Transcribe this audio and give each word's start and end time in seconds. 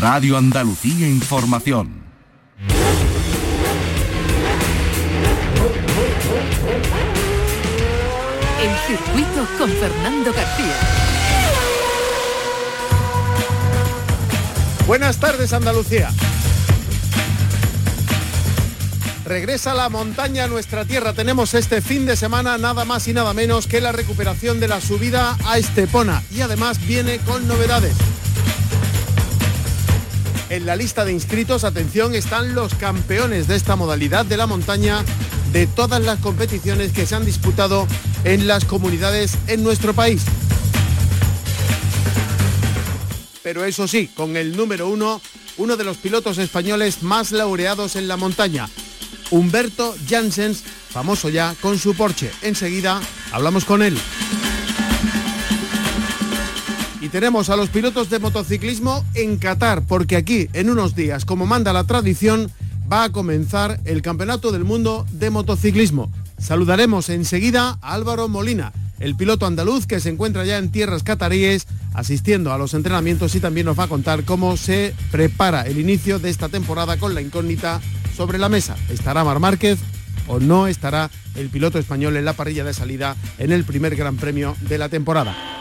Radio 0.00 0.38
Andalucía 0.38 1.06
Información. 1.06 2.02
El 8.62 8.76
circuito 8.86 9.46
con 9.58 9.68
Fernando 9.68 10.32
García. 10.32 10.74
Buenas 14.86 15.18
tardes 15.18 15.52
Andalucía. 15.52 16.10
Regresa 19.26 19.74
la 19.74 19.90
montaña 19.90 20.44
a 20.44 20.48
nuestra 20.48 20.86
tierra. 20.86 21.12
Tenemos 21.12 21.52
este 21.52 21.82
fin 21.82 22.06
de 22.06 22.16
semana 22.16 22.56
nada 22.56 22.86
más 22.86 23.06
y 23.06 23.12
nada 23.12 23.34
menos 23.34 23.66
que 23.66 23.82
la 23.82 23.92
recuperación 23.92 24.60
de 24.60 24.68
la 24.68 24.80
subida 24.80 25.36
a 25.44 25.58
Estepona. 25.58 26.22
Y 26.30 26.40
además 26.40 26.80
viene 26.86 27.18
con 27.18 27.46
novedades. 27.46 27.94
En 30.50 30.66
la 30.66 30.74
lista 30.74 31.04
de 31.04 31.12
inscritos, 31.12 31.62
atención, 31.62 32.12
están 32.12 32.56
los 32.56 32.74
campeones 32.74 33.46
de 33.46 33.54
esta 33.54 33.76
modalidad 33.76 34.26
de 34.26 34.36
la 34.36 34.48
montaña 34.48 35.04
de 35.52 35.68
todas 35.68 36.02
las 36.02 36.18
competiciones 36.18 36.90
que 36.90 37.06
se 37.06 37.14
han 37.14 37.24
disputado 37.24 37.86
en 38.24 38.48
las 38.48 38.64
comunidades 38.64 39.38
en 39.46 39.62
nuestro 39.62 39.94
país. 39.94 40.22
Pero 43.44 43.64
eso 43.64 43.86
sí, 43.86 44.08
con 44.08 44.36
el 44.36 44.56
número 44.56 44.88
uno, 44.88 45.20
uno 45.56 45.76
de 45.76 45.84
los 45.84 45.98
pilotos 45.98 46.38
españoles 46.38 47.04
más 47.04 47.30
laureados 47.30 47.94
en 47.94 48.08
la 48.08 48.16
montaña, 48.16 48.68
Humberto 49.30 49.94
Janssens, 50.08 50.64
famoso 50.90 51.28
ya 51.28 51.54
con 51.60 51.78
su 51.78 51.94
Porsche. 51.94 52.32
Enseguida 52.42 53.00
hablamos 53.30 53.64
con 53.64 53.82
él. 53.82 53.96
Tenemos 57.10 57.50
a 57.50 57.56
los 57.56 57.70
pilotos 57.70 58.08
de 58.08 58.20
motociclismo 58.20 59.04
en 59.14 59.36
Qatar, 59.36 59.82
porque 59.82 60.14
aquí, 60.14 60.48
en 60.52 60.70
unos 60.70 60.94
días, 60.94 61.24
como 61.24 61.44
manda 61.44 61.72
la 61.72 61.82
tradición, 61.82 62.52
va 62.90 63.02
a 63.02 63.10
comenzar 63.10 63.80
el 63.84 64.00
Campeonato 64.00 64.52
del 64.52 64.62
Mundo 64.62 65.06
de 65.10 65.30
Motociclismo. 65.30 66.08
Saludaremos 66.38 67.08
enseguida 67.08 67.78
a 67.82 67.94
Álvaro 67.94 68.28
Molina, 68.28 68.72
el 69.00 69.16
piloto 69.16 69.46
andaluz 69.46 69.88
que 69.88 69.98
se 69.98 70.08
encuentra 70.08 70.44
ya 70.44 70.58
en 70.58 70.70
tierras 70.70 71.02
cataríes 71.02 71.66
asistiendo 71.94 72.52
a 72.52 72.58
los 72.58 72.74
entrenamientos 72.74 73.34
y 73.34 73.40
también 73.40 73.66
nos 73.66 73.78
va 73.78 73.84
a 73.84 73.88
contar 73.88 74.24
cómo 74.24 74.56
se 74.56 74.94
prepara 75.10 75.62
el 75.62 75.80
inicio 75.80 76.20
de 76.20 76.30
esta 76.30 76.48
temporada 76.48 76.96
con 76.96 77.14
la 77.14 77.22
incógnita 77.22 77.80
sobre 78.16 78.38
la 78.38 78.48
mesa. 78.48 78.76
¿Estará 78.88 79.24
Mar 79.24 79.40
Márquez 79.40 79.80
o 80.28 80.38
no 80.38 80.68
estará 80.68 81.10
el 81.34 81.48
piloto 81.48 81.80
español 81.80 82.16
en 82.16 82.24
la 82.24 82.34
parrilla 82.34 82.62
de 82.62 82.72
salida 82.72 83.16
en 83.38 83.50
el 83.50 83.64
primer 83.64 83.96
Gran 83.96 84.16
Premio 84.16 84.56
de 84.60 84.78
la 84.78 84.88
temporada? 84.88 85.59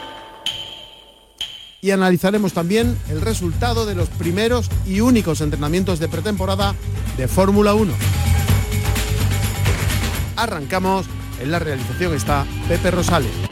Y 1.81 1.91
analizaremos 1.91 2.53
también 2.53 2.97
el 3.09 3.21
resultado 3.21 3.85
de 3.85 3.95
los 3.95 4.09
primeros 4.09 4.69
y 4.85 5.01
únicos 5.01 5.41
entrenamientos 5.41 5.99
de 5.99 6.09
pretemporada 6.09 6.75
de 7.17 7.27
Fórmula 7.27 7.73
1. 7.73 7.93
Arrancamos, 10.35 11.05
en 11.41 11.51
la 11.51 11.59
realización 11.59 12.13
está 12.13 12.45
Pepe 12.67 12.91
Rosales. 12.91 13.48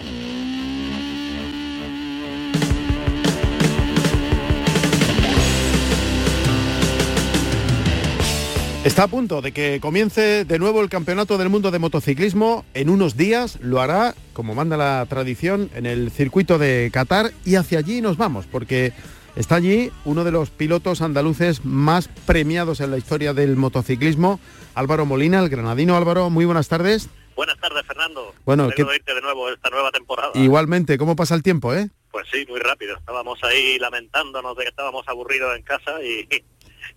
Está 8.87 9.03
a 9.03 9.07
punto 9.09 9.41
de 9.41 9.51
que 9.51 9.81
comience 9.81 10.45
de 10.45 10.59
nuevo 10.59 10.81
el 10.81 10.87
Campeonato 10.87 11.37
del 11.37 11.49
Mundo 11.49 11.71
de 11.71 11.77
Motociclismo. 11.77 12.63
En 12.73 12.89
unos 12.89 13.17
días 13.17 13.59
lo 13.59 13.81
hará, 13.81 14.15
como 14.31 14.55
manda 14.55 14.77
la 14.77 15.05
tradición, 15.09 15.69
en 15.75 15.85
el 15.85 16.09
circuito 16.09 16.57
de 16.57 16.89
Qatar 16.93 17.33
y 17.43 17.55
hacia 17.55 17.79
allí 17.79 17.99
nos 17.99 18.15
vamos, 18.15 18.45
porque 18.45 18.93
está 19.35 19.55
allí 19.55 19.91
uno 20.05 20.23
de 20.23 20.31
los 20.31 20.51
pilotos 20.51 21.01
andaluces 21.01 21.65
más 21.65 22.07
premiados 22.25 22.79
en 22.79 22.91
la 22.91 22.97
historia 22.97 23.33
del 23.33 23.57
motociclismo, 23.57 24.39
Álvaro 24.73 25.05
Molina, 25.05 25.41
el 25.41 25.49
granadino. 25.49 25.97
Álvaro, 25.97 26.29
muy 26.29 26.45
buenas 26.45 26.69
tardes. 26.69 27.09
Buenas 27.35 27.59
tardes, 27.59 27.85
Fernando. 27.85 28.33
Bueno, 28.45 28.69
que... 28.69 28.85
de 28.85 29.21
nuevo 29.21 29.49
esta 29.49 29.69
nueva 29.69 29.91
temporada. 29.91 30.31
Igualmente, 30.33 30.97
¿cómo 30.97 31.17
pasa 31.17 31.35
el 31.35 31.43
tiempo, 31.43 31.73
eh? 31.73 31.89
Pues 32.09 32.25
sí, 32.31 32.45
muy 32.47 32.61
rápido. 32.61 32.95
Estábamos 32.95 33.37
ahí 33.43 33.77
lamentándonos 33.79 34.55
de 34.55 34.63
que 34.63 34.69
estábamos 34.69 35.05
aburridos 35.09 35.57
en 35.57 35.63
casa 35.63 36.01
y 36.01 36.25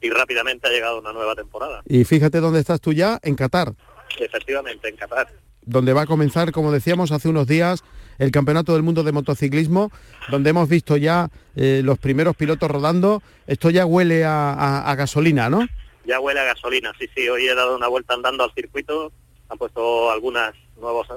y 0.00 0.10
rápidamente 0.10 0.68
ha 0.68 0.70
llegado 0.70 1.00
una 1.00 1.12
nueva 1.12 1.34
temporada. 1.34 1.82
Y 1.86 2.04
fíjate 2.04 2.40
dónde 2.40 2.60
estás 2.60 2.80
tú 2.80 2.92
ya, 2.92 3.18
en 3.22 3.34
Qatar. 3.34 3.74
Efectivamente, 4.18 4.88
en 4.88 4.96
Qatar. 4.96 5.28
Donde 5.62 5.92
va 5.92 6.02
a 6.02 6.06
comenzar, 6.06 6.52
como 6.52 6.72
decíamos 6.72 7.12
hace 7.12 7.28
unos 7.28 7.46
días, 7.46 7.84
el 8.18 8.30
Campeonato 8.30 8.74
del 8.74 8.82
Mundo 8.82 9.02
de 9.02 9.12
Motociclismo, 9.12 9.90
donde 10.30 10.50
hemos 10.50 10.68
visto 10.68 10.96
ya 10.96 11.28
eh, 11.56 11.80
los 11.84 11.98
primeros 11.98 12.36
pilotos 12.36 12.70
rodando. 12.70 13.22
Esto 13.46 13.70
ya 13.70 13.86
huele 13.86 14.24
a, 14.24 14.94
gasolina, 14.96 15.48
¿no? 15.48 15.66
Ya 16.04 16.20
huele 16.20 16.40
a 16.40 16.44
gasolina, 16.44 16.92
sí, 16.98 17.08
sí. 17.14 17.28
Hoy 17.28 17.46
he 17.46 17.54
dado 17.54 17.76
una 17.76 17.88
vuelta 17.88 18.14
andando 18.14 18.44
al 18.44 18.52
circuito, 18.52 19.12
han 19.48 19.58
puesto 19.58 20.10
algunos 20.10 20.54
nuevos 20.78 21.08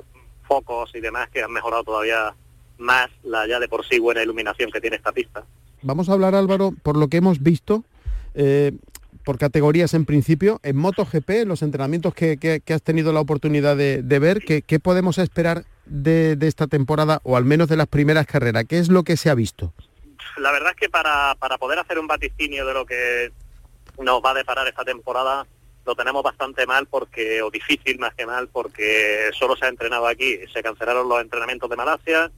focos 0.48 0.92
y 0.94 1.02
demás 1.02 1.30
que 1.30 1.42
han 1.42 1.52
mejorado 1.52 1.84
todavía 1.84 2.34
más 2.78 3.10
la 3.24 3.48
ya 3.48 3.60
de 3.60 3.68
por 3.68 3.86
sí 3.86 4.00
buena 4.00 4.24
iluminación 4.24 4.72
que 4.72 4.82
tiene 4.82 4.98
esta 4.98 5.12
pista. 5.12 5.44
Vamos 5.82 6.08
a 6.08 6.14
hablar, 6.14 6.36
Álvaro, 6.36 6.74
por 6.84 6.98
lo 6.98 7.10
que 7.10 7.18
hemos 7.18 7.42
visto, 7.42 7.84
eh, 8.34 8.72
por 9.24 9.38
categorías 9.38 9.94
en 9.94 10.06
principio. 10.06 10.60
En 10.64 10.76
MotoGP, 10.78 11.46
los 11.46 11.62
entrenamientos 11.62 12.14
que, 12.14 12.62
has 12.68 12.82
tenido 12.82 13.14
la 13.14 13.22
oportunidad 13.22 13.78
de, 13.78 14.20
ver, 14.20 14.42
¿qué, 14.42 14.80
podemos 14.80 15.18
esperar 15.18 15.66
de, 15.86 16.38
esta 16.42 16.68
temporada 16.68 17.22
o 17.24 17.38
al 17.38 17.46
menos 17.46 17.70
de 17.70 17.78
las 17.78 17.88
primeras 17.88 18.26
carreras? 18.26 18.66
¿Qué 18.66 18.80
es 18.80 18.90
lo 18.90 19.04
que 19.04 19.18
se 19.18 19.30
ha 19.30 19.36
visto? 19.36 19.74
La 20.38 20.52
verdad 20.52 20.72
es 20.72 20.78
que 20.78 20.90
para, 20.90 21.36
para 21.36 21.58
poder 21.58 21.80
hacer 21.80 22.00
un 22.00 22.08
vaticinio 22.08 22.66
de 22.66 22.74
lo 22.74 22.86
que 22.86 23.32
nos 24.00 24.22
va 24.24 24.32
a 24.32 24.34
deparar 24.36 24.68
esta 24.68 24.84
temporada, 24.84 25.46
lo 25.86 25.96
tenemos 25.96 26.24
bastante 26.24 26.66
mal 26.66 26.88
porque, 26.88 27.42
o 27.42 27.52
difícil 27.52 28.00
más 28.00 28.14
que 28.16 28.26
mal, 28.26 28.48
porque 28.48 29.30
solo 29.38 29.56
se 29.56 29.66
ha 29.66 29.70
entrenado 29.70 30.08
aquí. 30.08 30.40
Se 30.54 30.64
cancelaron 30.64 31.08
los 31.08 31.22
entrenamientos 31.22 31.70
de 31.70 31.76
Malasia, 31.76 32.32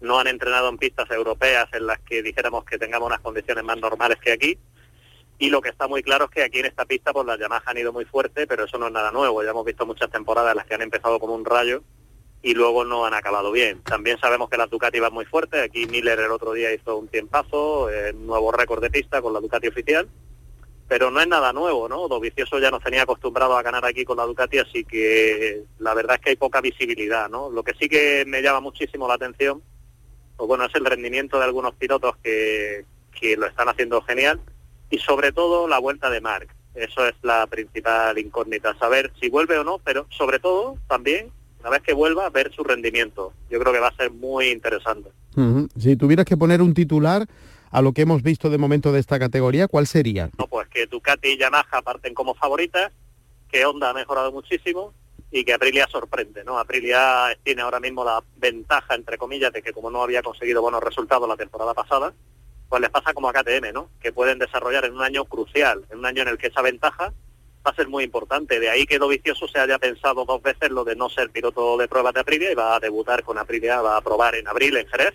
no 0.00 0.18
han 0.18 0.28
entrenado 0.28 0.68
en 0.68 0.78
pistas 0.78 1.10
europeas 1.10 1.68
en 1.72 1.86
las 1.86 1.98
que 2.00 2.22
dijéramos 2.22 2.64
que 2.64 2.78
tengamos 2.78 3.06
unas 3.06 3.20
condiciones 3.20 3.64
más 3.64 3.78
normales 3.78 4.18
que 4.18 4.32
aquí 4.32 4.58
y 5.40 5.48
lo 5.48 5.62
que 5.62 5.70
está 5.70 5.88
muy 5.88 6.02
claro 6.02 6.26
es 6.26 6.30
que 6.30 6.42
aquí 6.42 6.58
en 6.58 6.66
esta 6.66 6.84
pista 6.84 7.14
pues 7.14 7.26
las 7.26 7.38
llamadas 7.38 7.66
han 7.66 7.78
ido 7.78 7.94
muy 7.94 8.04
fuerte, 8.04 8.46
pero 8.46 8.64
eso 8.64 8.76
no 8.76 8.88
es 8.88 8.92
nada 8.92 9.10
nuevo. 9.10 9.42
Ya 9.42 9.50
hemos 9.50 9.64
visto 9.64 9.86
muchas 9.86 10.10
temporadas 10.10 10.50
en 10.50 10.58
las 10.58 10.66
que 10.66 10.74
han 10.74 10.82
empezado 10.82 11.18
como 11.18 11.34
un 11.34 11.46
rayo 11.46 11.82
y 12.42 12.52
luego 12.52 12.84
no 12.84 13.06
han 13.06 13.14
acabado 13.14 13.50
bien. 13.50 13.80
También 13.82 14.20
sabemos 14.20 14.50
que 14.50 14.58
la 14.58 14.66
Ducati 14.66 15.00
va 15.00 15.08
muy 15.08 15.24
fuerte. 15.24 15.62
Aquí 15.62 15.86
Miller 15.86 16.20
el 16.20 16.30
otro 16.30 16.52
día 16.52 16.74
hizo 16.74 16.94
un 16.98 17.08
tiempazo, 17.08 17.88
eh, 17.88 18.12
nuevo 18.12 18.52
récord 18.52 18.82
de 18.82 18.90
pista 18.90 19.22
con 19.22 19.32
la 19.32 19.40
Ducati 19.40 19.68
oficial. 19.68 20.10
Pero 20.86 21.10
no 21.10 21.22
es 21.22 21.26
nada 21.26 21.54
nuevo, 21.54 21.88
¿no? 21.88 22.06
Dovicioso 22.06 22.58
ya 22.58 22.70
nos 22.70 22.84
tenía 22.84 23.04
acostumbrado 23.04 23.56
a 23.56 23.62
ganar 23.62 23.86
aquí 23.86 24.04
con 24.04 24.18
la 24.18 24.26
Ducati, 24.26 24.58
así 24.58 24.84
que 24.84 25.62
la 25.78 25.94
verdad 25.94 26.16
es 26.16 26.20
que 26.20 26.30
hay 26.30 26.36
poca 26.36 26.60
visibilidad, 26.60 27.30
¿no? 27.30 27.48
Lo 27.48 27.62
que 27.62 27.72
sí 27.80 27.88
que 27.88 28.24
me 28.26 28.42
llama 28.42 28.60
muchísimo 28.60 29.08
la 29.08 29.14
atención, 29.14 29.62
pues 30.36 30.48
bueno, 30.48 30.66
es 30.66 30.74
el 30.74 30.84
rendimiento 30.84 31.38
de 31.38 31.44
algunos 31.44 31.74
pilotos 31.76 32.16
que, 32.22 32.84
que 33.18 33.38
lo 33.38 33.46
están 33.46 33.70
haciendo 33.70 34.02
genial 34.02 34.38
y 34.90 34.98
sobre 34.98 35.32
todo 35.32 35.68
la 35.68 35.78
vuelta 35.78 36.10
de 36.10 36.20
Mark. 36.20 36.48
Eso 36.74 37.06
es 37.06 37.14
la 37.22 37.46
principal 37.46 38.18
incógnita, 38.18 38.76
saber 38.78 39.12
si 39.20 39.28
vuelve 39.28 39.58
o 39.58 39.64
no, 39.64 39.78
pero 39.78 40.06
sobre 40.10 40.38
todo 40.38 40.76
también, 40.88 41.30
una 41.60 41.70
vez 41.70 41.82
que 41.82 41.92
vuelva, 41.92 42.28
ver 42.30 42.52
su 42.52 42.62
rendimiento. 42.62 43.32
Yo 43.50 43.58
creo 43.58 43.72
que 43.72 43.80
va 43.80 43.88
a 43.88 43.96
ser 43.96 44.10
muy 44.10 44.48
interesante. 44.50 45.10
Si 45.78 45.96
tuvieras 45.96 46.26
que 46.26 46.36
poner 46.36 46.60
un 46.62 46.74
titular 46.74 47.26
a 47.70 47.82
lo 47.82 47.92
que 47.92 48.02
hemos 48.02 48.22
visto 48.22 48.50
de 48.50 48.58
momento 48.58 48.92
de 48.92 49.00
esta 49.00 49.18
categoría, 49.18 49.68
¿cuál 49.68 49.86
sería? 49.86 50.30
No, 50.38 50.46
pues 50.46 50.68
que 50.68 50.86
Ducati 50.86 51.28
y 51.28 51.38
Yamaha 51.38 51.82
parten 51.82 52.14
como 52.14 52.34
favoritas, 52.34 52.92
que 53.50 53.64
Honda 53.64 53.90
ha 53.90 53.94
mejorado 53.94 54.32
muchísimo 54.32 54.92
y 55.30 55.44
que 55.44 55.54
Aprilia 55.54 55.86
sorprende, 55.88 56.44
¿no? 56.44 56.58
Aprilia 56.58 57.36
tiene 57.44 57.62
ahora 57.62 57.78
mismo 57.78 58.04
la 58.04 58.22
ventaja, 58.36 58.94
entre 58.94 59.18
comillas, 59.18 59.52
de 59.52 59.62
que 59.62 59.72
como 59.72 59.90
no 59.90 60.02
había 60.02 60.22
conseguido 60.22 60.62
buenos 60.62 60.82
resultados 60.82 61.28
la 61.28 61.36
temporada 61.36 61.74
pasada, 61.74 62.12
pues 62.70 62.80
les 62.80 62.90
pasa 62.90 63.12
como 63.12 63.28
a 63.28 63.32
KTM, 63.32 63.72
¿no? 63.74 63.90
Que 64.00 64.12
pueden 64.12 64.38
desarrollar 64.38 64.84
en 64.84 64.94
un 64.94 65.02
año 65.02 65.24
crucial, 65.24 65.84
en 65.90 65.98
un 65.98 66.06
año 66.06 66.22
en 66.22 66.28
el 66.28 66.38
que 66.38 66.46
esa 66.46 66.62
ventaja 66.62 67.12
va 67.66 67.72
a 67.72 67.74
ser 67.74 67.88
muy 67.88 68.04
importante. 68.04 68.60
De 68.60 68.70
ahí 68.70 68.86
que 68.86 69.00
Vicioso 69.00 69.48
se 69.48 69.58
haya 69.58 69.76
pensado 69.80 70.24
dos 70.24 70.40
veces 70.40 70.70
lo 70.70 70.84
de 70.84 70.94
no 70.94 71.10
ser 71.10 71.30
piloto 71.30 71.76
de 71.76 71.88
pruebas 71.88 72.14
de 72.14 72.20
Aprilia 72.20 72.52
y 72.52 72.54
va 72.54 72.76
a 72.76 72.80
debutar 72.80 73.24
con 73.24 73.38
Aprilia, 73.38 73.82
va 73.82 73.96
a 73.96 74.00
probar 74.00 74.36
en 74.36 74.46
abril 74.46 74.76
en 74.76 74.86
Jerez. 74.86 75.14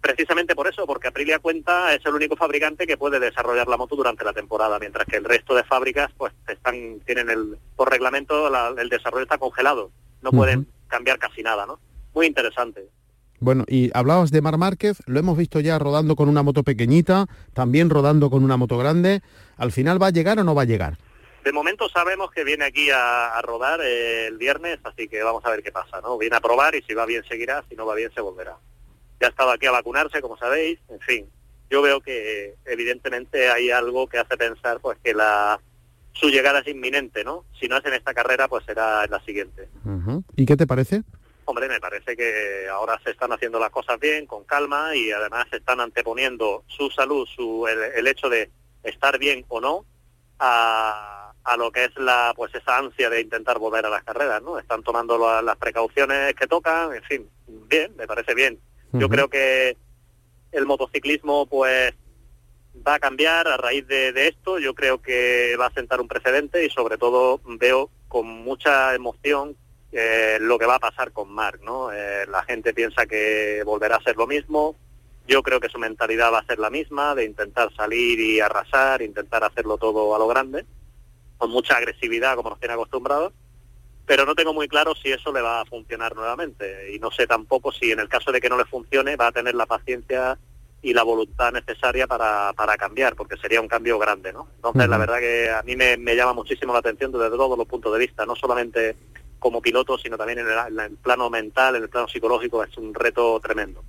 Precisamente 0.00 0.54
por 0.54 0.68
eso, 0.68 0.86
porque 0.86 1.08
Aprilia 1.08 1.40
cuenta 1.40 1.92
es 1.92 2.06
el 2.06 2.14
único 2.14 2.36
fabricante 2.36 2.86
que 2.86 2.96
puede 2.96 3.18
desarrollar 3.18 3.66
la 3.66 3.76
moto 3.76 3.96
durante 3.96 4.24
la 4.24 4.32
temporada, 4.32 4.78
mientras 4.78 5.04
que 5.08 5.16
el 5.16 5.24
resto 5.24 5.56
de 5.56 5.64
fábricas 5.64 6.12
pues 6.16 6.32
están 6.46 7.00
tienen 7.00 7.28
el 7.28 7.58
por 7.74 7.90
reglamento 7.90 8.46
el 8.78 8.88
desarrollo 8.88 9.24
está 9.24 9.38
congelado, 9.38 9.90
no 10.22 10.30
pueden 10.30 10.68
cambiar 10.86 11.18
casi 11.18 11.42
nada, 11.42 11.66
¿no? 11.66 11.80
Muy 12.14 12.26
interesante. 12.26 12.88
Bueno, 13.40 13.64
y 13.68 13.90
hablabas 13.94 14.30
de 14.30 14.42
Mar 14.42 14.58
Márquez, 14.58 14.98
lo 15.06 15.20
hemos 15.20 15.38
visto 15.38 15.60
ya 15.60 15.78
rodando 15.78 16.16
con 16.16 16.28
una 16.28 16.42
moto 16.42 16.64
pequeñita, 16.64 17.26
también 17.54 17.88
rodando 17.88 18.30
con 18.30 18.42
una 18.42 18.56
moto 18.56 18.76
grande. 18.78 19.22
¿Al 19.56 19.70
final 19.70 20.02
va 20.02 20.08
a 20.08 20.10
llegar 20.10 20.38
o 20.38 20.44
no 20.44 20.54
va 20.54 20.62
a 20.62 20.66
llegar? 20.66 20.98
De 21.44 21.52
momento 21.52 21.88
sabemos 21.88 22.30
que 22.32 22.44
viene 22.44 22.64
aquí 22.64 22.90
a, 22.90 23.40
rodar 23.42 23.80
el 23.80 24.36
viernes, 24.36 24.80
así 24.82 25.08
que 25.08 25.22
vamos 25.22 25.44
a 25.44 25.50
ver 25.50 25.62
qué 25.62 25.70
pasa, 25.70 26.00
¿no? 26.00 26.18
Viene 26.18 26.36
a 26.36 26.40
probar 26.40 26.74
y 26.74 26.82
si 26.82 26.94
va 26.94 27.06
bien 27.06 27.22
seguirá, 27.28 27.64
si 27.68 27.76
no 27.76 27.86
va 27.86 27.94
bien 27.94 28.10
se 28.12 28.20
volverá. 28.20 28.56
Ya 29.20 29.28
ha 29.28 29.30
estado 29.30 29.52
aquí 29.52 29.66
a 29.66 29.72
vacunarse, 29.72 30.20
como 30.20 30.36
sabéis, 30.36 30.78
en 30.88 31.00
fin. 31.00 31.26
yo 31.70 31.80
veo 31.80 32.00
que 32.00 32.54
evidentemente 32.66 33.50
hay 33.50 33.70
algo 33.70 34.08
que 34.08 34.18
hace 34.18 34.36
pensar 34.36 34.80
pues 34.80 34.98
que 35.02 35.14
la 35.14 35.60
su 36.12 36.28
llegada 36.28 36.60
es 36.60 36.68
inminente, 36.68 37.24
¿no? 37.24 37.44
Si 37.60 37.68
no 37.68 37.76
es 37.76 37.84
en 37.84 37.94
esta 37.94 38.12
carrera, 38.12 38.48
pues 38.48 38.64
será 38.64 39.04
en 39.04 39.10
la 39.10 39.20
siguiente. 39.20 39.68
¿Y 40.36 40.46
qué 40.46 40.56
te 40.56 40.66
parece? 40.66 41.02
Hombre, 41.48 41.66
me 41.66 41.80
parece 41.80 42.14
que 42.14 42.68
ahora 42.70 43.00
se 43.02 43.12
están 43.12 43.32
haciendo 43.32 43.58
las 43.58 43.70
cosas 43.70 43.98
bien, 43.98 44.26
con 44.26 44.44
calma, 44.44 44.94
y 44.94 45.10
además 45.12 45.46
se 45.48 45.56
están 45.56 45.80
anteponiendo 45.80 46.62
su 46.66 46.90
salud, 46.90 47.26
su, 47.26 47.66
el, 47.66 48.06
hecho 48.06 48.28
de 48.28 48.50
estar 48.82 49.18
bien 49.18 49.46
o 49.48 49.58
no, 49.58 49.86
a, 50.38 51.32
a, 51.42 51.56
lo 51.56 51.72
que 51.72 51.84
es 51.84 51.96
la 51.96 52.34
pues 52.36 52.54
esa 52.54 52.76
ansia 52.76 53.08
de 53.08 53.22
intentar 53.22 53.58
volver 53.58 53.86
a 53.86 53.88
las 53.88 54.04
carreras, 54.04 54.42
¿no? 54.42 54.58
Están 54.58 54.82
tomando 54.82 55.16
las 55.40 55.56
precauciones 55.56 56.34
que 56.34 56.46
tocan, 56.46 56.94
en 56.94 57.02
fin, 57.04 57.30
bien, 57.46 57.96
me 57.96 58.06
parece 58.06 58.34
bien. 58.34 58.60
Yo 58.92 59.08
creo 59.08 59.30
que 59.30 59.74
el 60.52 60.66
motociclismo, 60.66 61.46
pues 61.46 61.94
va 62.86 62.96
a 62.96 63.00
cambiar 63.00 63.48
a 63.48 63.56
raíz 63.56 63.86
de, 63.86 64.28
esto. 64.28 64.58
Yo 64.58 64.74
creo 64.74 65.00
que 65.00 65.56
va 65.58 65.68
a 65.68 65.72
sentar 65.72 65.98
un 65.98 66.08
precedente 66.08 66.66
y 66.66 66.68
sobre 66.68 66.98
todo 66.98 67.40
veo 67.46 67.88
con 68.06 68.26
mucha 68.26 68.94
emoción 68.94 69.56
eh, 69.92 70.38
lo 70.40 70.58
que 70.58 70.66
va 70.66 70.76
a 70.76 70.80
pasar 70.80 71.12
con 71.12 71.32
Marc. 71.32 71.62
¿no? 71.62 71.92
Eh, 71.92 72.26
la 72.26 72.42
gente 72.42 72.74
piensa 72.74 73.06
que 73.06 73.62
volverá 73.64 73.96
a 73.96 74.02
ser 74.02 74.16
lo 74.16 74.26
mismo. 74.26 74.76
Yo 75.26 75.42
creo 75.42 75.60
que 75.60 75.68
su 75.68 75.78
mentalidad 75.78 76.32
va 76.32 76.38
a 76.38 76.46
ser 76.46 76.58
la 76.58 76.70
misma, 76.70 77.14
de 77.14 77.24
intentar 77.24 77.72
salir 77.74 78.18
y 78.18 78.40
arrasar, 78.40 79.02
intentar 79.02 79.44
hacerlo 79.44 79.76
todo 79.76 80.14
a 80.14 80.18
lo 80.18 80.26
grande, 80.26 80.64
con 81.36 81.50
mucha 81.50 81.76
agresividad 81.76 82.34
como 82.34 82.50
nos 82.50 82.60
tiene 82.60 82.74
acostumbrados. 82.74 83.32
Pero 84.06 84.24
no 84.24 84.34
tengo 84.34 84.54
muy 84.54 84.68
claro 84.68 84.94
si 84.94 85.12
eso 85.12 85.30
le 85.34 85.42
va 85.42 85.60
a 85.60 85.66
funcionar 85.66 86.16
nuevamente. 86.16 86.94
Y 86.94 86.98
no 86.98 87.10
sé 87.10 87.26
tampoco 87.26 87.72
si 87.72 87.92
en 87.92 88.00
el 88.00 88.08
caso 88.08 88.32
de 88.32 88.40
que 88.40 88.48
no 88.48 88.56
le 88.56 88.64
funcione 88.64 89.16
va 89.16 89.26
a 89.26 89.32
tener 89.32 89.54
la 89.54 89.66
paciencia 89.66 90.38
y 90.80 90.94
la 90.94 91.02
voluntad 91.02 91.52
necesaria 91.52 92.06
para, 92.06 92.52
para 92.52 92.76
cambiar, 92.76 93.16
porque 93.16 93.36
sería 93.36 93.60
un 93.60 93.68
cambio 93.68 93.98
grande, 93.98 94.32
¿no? 94.32 94.48
Entonces, 94.56 94.88
la 94.88 94.96
verdad 94.96 95.18
que 95.18 95.50
a 95.50 95.62
mí 95.62 95.74
me, 95.74 96.16
llama 96.16 96.32
muchísimo 96.32 96.72
la 96.72 96.78
atención 96.78 97.10
desde 97.10 97.30
todos 97.30 97.58
los 97.58 97.66
puntos 97.66 97.92
de 97.92 97.98
vista, 97.98 98.24
no 98.24 98.36
solamente 98.36 98.96
como 99.38 99.60
piloto, 99.60 99.98
sino 99.98 100.16
también 100.16 100.40
en 100.40 100.46
el, 100.80 100.90
plano 100.96 101.30
mental, 101.30 101.76
en 101.76 101.82
el 101.82 101.88
plano 101.88 102.08
psicológico, 102.08 102.62
es 102.62 102.76
un 102.76 102.94
reto 102.94 103.40
tremendo. 103.40 103.82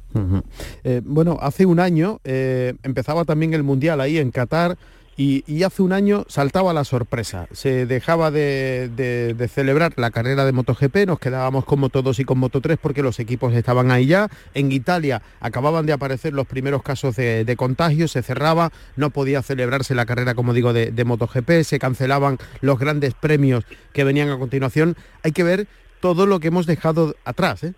Eh, 0.83 1.01
bueno, 1.03 1.37
hace 1.41 1.65
un 1.65 1.79
año 1.79 2.19
eh, 2.23 2.73
empezaba 2.83 3.25
también 3.25 3.53
el 3.53 3.63
Mundial 3.63 4.01
ahí 4.01 4.17
en 4.17 4.31
Qatar, 4.31 4.77
y, 5.21 5.63
hace 5.63 5.81
un 5.81 5.91
año 5.91 6.23
saltaba 6.29 6.73
la 6.73 6.85
sorpresa. 6.85 7.49
Se 7.51 7.85
dejaba 7.85 8.31
de, 8.31 9.49
celebrar 9.53 9.91
la 9.97 10.11
carrera 10.11 10.45
de 10.45 10.53
MotoGP, 10.53 11.05
nos 11.07 11.19
quedábamos 11.19 11.65
con 11.65 11.81
Moto 11.81 12.01
2 12.01 12.19
y 12.19 12.23
con 12.23 12.39
Moto 12.39 12.61
3 12.61 12.77
porque 12.81 13.03
los 13.03 13.19
equipos 13.19 13.53
estaban 13.53 13.91
ahí 13.91 14.05
ya. 14.05 14.29
En 14.53 14.71
Italia 14.71 15.21
acababan 15.41 15.85
de 15.85 15.91
aparecer 15.91 16.31
los 16.31 16.47
primeros 16.47 16.83
casos 16.83 17.17
de, 17.17 17.55
contagio, 17.57 18.07
se 18.07 18.23
cerraba, 18.23 18.71
no 18.95 19.09
podía 19.09 19.41
celebrarse 19.41 19.93
la 19.93 20.05
carrera, 20.05 20.35
como 20.35 20.53
digo, 20.53 20.71
de, 20.71 21.03
MotoGP, 21.03 21.63
se 21.63 21.79
cancelaban 21.79 22.37
los 22.61 22.79
grandes 22.79 23.13
premios 23.13 23.65
que 23.91 24.05
venían 24.05 24.29
a 24.29 24.39
continuación. 24.39 24.95
Hay 25.23 25.33
que 25.33 25.43
ver 25.43 25.67
todo 25.99 26.27
lo 26.27 26.39
que 26.39 26.47
hemos 26.47 26.65
dejado 26.65 27.13
atrás. 27.25 27.65
¿eh? 27.65 27.73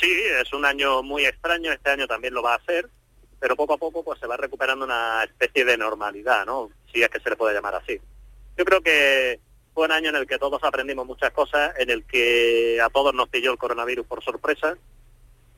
Sí, 0.00 0.12
es 0.40 0.52
un 0.52 0.64
año 0.64 1.02
muy 1.02 1.26
extraño, 1.26 1.72
este 1.72 1.90
año 1.90 2.06
también 2.06 2.34
lo 2.34 2.42
va 2.44 2.52
a 2.52 2.58
hacer 2.58 2.88
pero 3.44 3.56
poco 3.56 3.74
a 3.74 3.76
poco 3.76 4.02
pues 4.02 4.18
se 4.18 4.26
va 4.26 4.38
recuperando 4.38 4.86
una 4.86 5.22
especie 5.22 5.66
de 5.66 5.76
normalidad, 5.76 6.46
¿no? 6.46 6.70
Si 6.94 7.02
es 7.02 7.10
que 7.10 7.20
se 7.20 7.28
le 7.28 7.36
puede 7.36 7.54
llamar 7.54 7.74
así. 7.74 8.00
Yo 8.56 8.64
creo 8.64 8.80
que 8.80 9.40
fue 9.74 9.86
un 9.86 9.92
año 9.92 10.10
en 10.10 10.16
el 10.16 10.26
que 10.26 10.38
todos 10.38 10.62
aprendimos 10.62 11.04
muchas 11.04 11.32
cosas, 11.32 11.74
en 11.78 11.90
el 11.90 12.04
que 12.04 12.80
a 12.80 12.88
todos 12.88 13.12
nos 13.12 13.28
pilló 13.28 13.50
el 13.50 13.58
coronavirus 13.58 14.06
por 14.06 14.22
sorpresa 14.22 14.78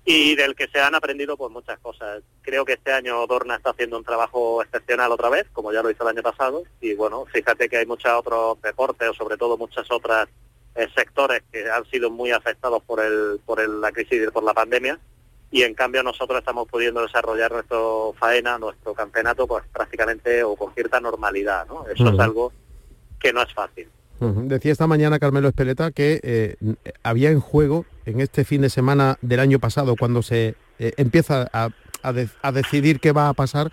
y 0.07 0.35
del 0.37 0.55
que 0.55 0.69
se 0.69 0.81
han 0.81 0.95
aprendido 0.95 1.37
pues 1.37 1.53
muchas 1.53 1.79
cosas. 1.81 2.23
Creo 2.41 2.65
que 2.65 2.75
este 2.75 2.93
año 2.93 3.27
Dorna 3.27 3.57
está 3.57 3.71
haciendo 3.71 3.99
un 3.99 4.05
trabajo 4.05 4.63
excepcional 4.63 5.13
otra 5.13 5.29
vez, 5.29 5.47
como 5.53 5.73
ya 5.73 5.83
lo 5.83 5.91
hizo 5.91 6.05
el 6.05 6.17
año 6.17 6.23
pasado, 6.23 6.63
y 6.81 6.95
bueno, 6.95 7.27
fíjate 7.27 7.69
que 7.69 7.77
hay 7.77 7.87
muchos 7.87 8.11
otros 8.13 8.61
deportes 8.63 9.09
o 9.11 9.15
sobre 9.15 9.37
todo 9.37 9.59
muchas 9.59 9.91
otras 9.91 10.29
eh, 10.77 10.89
sectores 10.95 11.43
que 11.53 11.69
han 11.71 11.85
sido 11.91 12.09
muy 12.09 12.31
afectados 12.31 12.83
por 12.85 13.01
el 13.01 13.41
por 13.45 13.69
la 13.69 13.93
crisis 13.93 14.23
y 14.27 14.31
por 14.31 14.45
la 14.45 14.55
pandemia 14.55 14.99
y 15.57 15.63
en 15.63 15.73
cambio 15.73 16.03
nosotros 16.03 16.39
estamos 16.39 16.69
pudiendo 16.69 17.01
desarrollar 17.01 17.51
nuestro 17.51 18.15
faena, 18.21 18.59
nuestro 18.59 18.93
campeonato, 18.93 19.47
pues 19.47 19.65
prácticamente 19.73 20.45
o 20.45 20.55
con 20.55 20.75
cierta 20.75 21.01
normalidad, 21.01 21.67
¿no? 21.67 21.87
Eso 21.89 22.11
es 22.11 22.21
algo 22.21 22.53
que 23.19 23.33
no 23.33 23.41
es 23.41 23.55
fácil. 23.55 23.89
Decía 24.21 24.73
esta 24.73 24.87
mañana 24.87 25.19
Carmelo 25.19 25.49
Espeleta 25.49 25.93
que 25.93 26.21
eh, 26.23 26.57
había 27.03 27.31
en 27.31 27.41
juego 27.41 27.87
en 28.05 28.21
este 28.21 28.45
fin 28.45 28.61
de 28.61 28.69
semana 28.69 29.17
del 29.23 29.41
año 29.41 29.59
pasado, 29.59 29.97
cuando 29.99 30.21
se 30.21 30.57
eh, 30.79 30.93
empieza 30.99 31.49
a, 31.51 31.71
decidir 32.53 33.01
qué 33.01 33.13
va 33.13 33.31
a 33.31 33.33
pasar, 33.33 33.73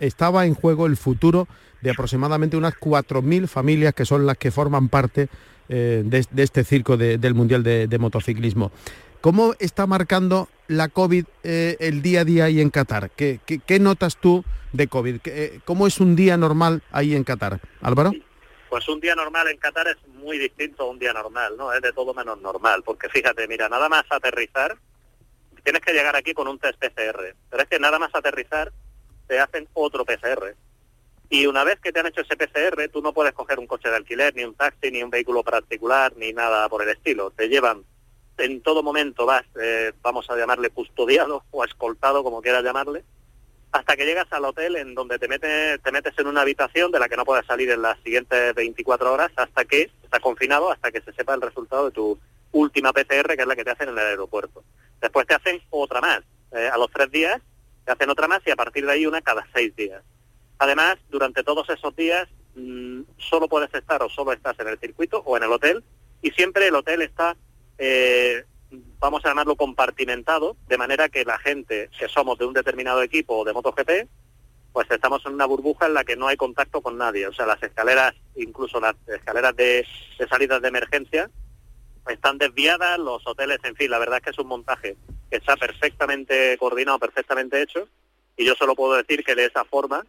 estaba 0.00 0.46
en 0.46 0.54
juego 0.54 0.86
el 0.86 0.96
futuro 0.96 1.46
de 1.82 1.90
aproximadamente 1.90 2.56
unas 2.56 2.72
4.000 2.74 3.48
familias 3.48 3.92
que 3.92 4.06
son 4.06 4.24
las 4.24 4.38
que 4.38 4.50
forman 4.50 4.88
parte 4.88 5.28
eh, 5.68 6.02
de, 6.06 6.42
este 6.42 6.64
circo 6.64 6.96
del 6.96 7.34
Mundial 7.34 7.62
de 7.62 7.98
Motociclismo. 7.98 8.72
¿Cómo 9.28 9.54
está 9.58 9.86
marcando 9.86 10.48
la 10.68 10.88
COVID 10.88 11.26
eh, 11.42 11.76
el 11.80 12.00
día 12.00 12.22
a 12.22 12.24
día 12.24 12.44
ahí 12.46 12.62
en 12.62 12.70
Qatar? 12.70 13.10
¿Qué, 13.10 13.38
notas 13.78 14.16
tú 14.16 14.42
de 14.72 14.88
COVID? 14.88 15.20
Eh, 15.26 15.60
¿Cómo 15.66 15.86
es 15.86 16.00
un 16.00 16.16
día 16.16 16.38
normal 16.38 16.82
ahí 16.92 17.14
en 17.14 17.24
Qatar? 17.24 17.60
Álvaro. 17.82 18.12
Pues 18.70 18.88
un 18.88 19.00
día 19.00 19.14
normal 19.14 19.48
en 19.48 19.58
Qatar 19.58 19.86
es 19.88 19.98
muy 20.14 20.38
distinto 20.38 20.84
a 20.84 20.86
un 20.86 20.98
día 20.98 21.12
normal, 21.12 21.58
¿no? 21.58 21.70
Es 21.74 21.82
de 21.82 21.92
todo 21.92 22.14
menos 22.14 22.40
normal, 22.40 22.82
porque 22.82 23.10
fíjate, 23.10 23.46
mira, 23.48 23.68
nada 23.68 23.90
más 23.90 24.04
aterrizar, 24.08 24.78
tienes 25.62 25.82
que 25.82 25.92
llegar 25.92 26.16
aquí 26.16 26.32
con 26.32 26.48
un 26.48 26.58
test 26.58 26.78
PCR, 26.78 27.36
pero 27.50 27.62
es 27.62 27.68
que 27.68 27.78
nada 27.78 27.98
más 27.98 28.14
aterrizar 28.14 28.72
te 29.26 29.38
hacen 29.40 29.68
otro 29.74 30.06
PCR. 30.06 30.56
Y 31.28 31.44
una 31.44 31.64
vez 31.64 31.78
que 31.80 31.92
te 31.92 32.00
han 32.00 32.06
hecho 32.06 32.22
ese 32.22 32.34
PCR, 32.34 32.88
tú 32.90 33.02
no 33.02 33.12
puedes 33.12 33.34
coger 33.34 33.58
un 33.58 33.66
coche 33.66 33.90
de 33.90 33.96
alquiler, 33.96 34.34
ni 34.34 34.44
un 34.44 34.54
taxi, 34.54 34.90
ni 34.90 35.02
un 35.02 35.10
vehículo 35.10 35.42
particular, 35.42 36.14
ni 36.16 36.32
nada 36.32 36.66
por 36.70 36.82
el 36.82 36.88
estilo. 36.88 37.30
Te 37.30 37.50
llevan 37.50 37.84
en 38.38 38.60
todo 38.62 38.82
momento 38.82 39.26
vas, 39.26 39.44
eh, 39.60 39.92
vamos 40.02 40.28
a 40.30 40.36
llamarle 40.36 40.70
custodiado 40.70 41.44
o 41.50 41.64
escoltado, 41.64 42.22
como 42.22 42.42
quieras 42.42 42.64
llamarle, 42.64 43.04
hasta 43.72 43.96
que 43.96 44.06
llegas 44.06 44.26
al 44.32 44.44
hotel 44.44 44.76
en 44.76 44.94
donde 44.94 45.18
te 45.18 45.28
metes, 45.28 45.80
te 45.82 45.92
metes 45.92 46.18
en 46.18 46.26
una 46.26 46.40
habitación 46.40 46.90
de 46.90 46.98
la 46.98 47.08
que 47.08 47.16
no 47.16 47.24
puedes 47.24 47.44
salir 47.46 47.70
en 47.70 47.82
las 47.82 47.98
siguientes 48.00 48.54
24 48.54 49.12
horas 49.12 49.30
hasta 49.36 49.64
que 49.64 49.90
está 50.02 50.20
confinado, 50.20 50.70
hasta 50.70 50.90
que 50.90 51.02
se 51.02 51.12
sepa 51.12 51.34
el 51.34 51.42
resultado 51.42 51.86
de 51.86 51.90
tu 51.90 52.18
última 52.52 52.92
PCR, 52.92 53.36
que 53.36 53.42
es 53.42 53.46
la 53.46 53.56
que 53.56 53.64
te 53.64 53.70
hacen 53.70 53.90
en 53.90 53.98
el 53.98 54.06
aeropuerto. 54.06 54.64
Después 55.00 55.26
te 55.26 55.34
hacen 55.34 55.60
otra 55.70 56.00
más. 56.00 56.20
Eh, 56.52 56.68
a 56.72 56.78
los 56.78 56.90
tres 56.90 57.10
días 57.10 57.42
te 57.84 57.92
hacen 57.92 58.08
otra 58.08 58.26
más 58.26 58.40
y 58.46 58.50
a 58.50 58.56
partir 58.56 58.86
de 58.86 58.92
ahí 58.92 59.06
una 59.06 59.20
cada 59.20 59.46
seis 59.52 59.74
días. 59.76 60.02
Además, 60.58 60.96
durante 61.10 61.44
todos 61.44 61.68
esos 61.68 61.94
días 61.94 62.26
mm, 62.54 63.02
solo 63.18 63.48
puedes 63.48 63.72
estar 63.74 64.02
o 64.02 64.08
solo 64.08 64.32
estás 64.32 64.58
en 64.60 64.68
el 64.68 64.78
circuito 64.78 65.22
o 65.24 65.36
en 65.36 65.42
el 65.42 65.52
hotel 65.52 65.84
y 66.22 66.30
siempre 66.30 66.68
el 66.68 66.74
hotel 66.74 67.02
está 67.02 67.36
eh, 67.78 68.44
vamos 68.98 69.24
a 69.24 69.28
llamarlo 69.28 69.56
compartimentado, 69.56 70.56
de 70.66 70.78
manera 70.78 71.08
que 71.08 71.24
la 71.24 71.38
gente 71.38 71.90
que 71.98 72.08
somos 72.08 72.38
de 72.38 72.44
un 72.44 72.52
determinado 72.52 73.02
equipo 73.02 73.44
de 73.44 73.52
MotoGP, 73.52 74.08
pues 74.72 74.90
estamos 74.90 75.24
en 75.26 75.34
una 75.34 75.46
burbuja 75.46 75.86
en 75.86 75.94
la 75.94 76.04
que 76.04 76.16
no 76.16 76.28
hay 76.28 76.36
contacto 76.36 76.82
con 76.82 76.98
nadie. 76.98 77.26
O 77.26 77.32
sea, 77.32 77.46
las 77.46 77.62
escaleras, 77.62 78.14
incluso 78.36 78.80
las 78.80 78.94
escaleras 79.06 79.56
de 79.56 79.86
salidas 80.28 80.60
de 80.60 80.68
emergencia, 80.68 81.30
están 82.08 82.38
desviadas, 82.38 82.98
los 82.98 83.26
hoteles, 83.26 83.58
en 83.64 83.76
fin, 83.76 83.90
la 83.90 83.98
verdad 83.98 84.18
es 84.18 84.24
que 84.24 84.30
es 84.30 84.38
un 84.38 84.48
montaje 84.48 84.96
que 85.30 85.36
está 85.36 85.56
perfectamente 85.56 86.56
coordinado, 86.58 86.98
perfectamente 86.98 87.60
hecho, 87.60 87.88
y 88.36 88.44
yo 88.44 88.54
solo 88.54 88.74
puedo 88.74 88.94
decir 88.94 89.24
que 89.24 89.34
de 89.34 89.46
esa 89.46 89.64
forma 89.64 90.06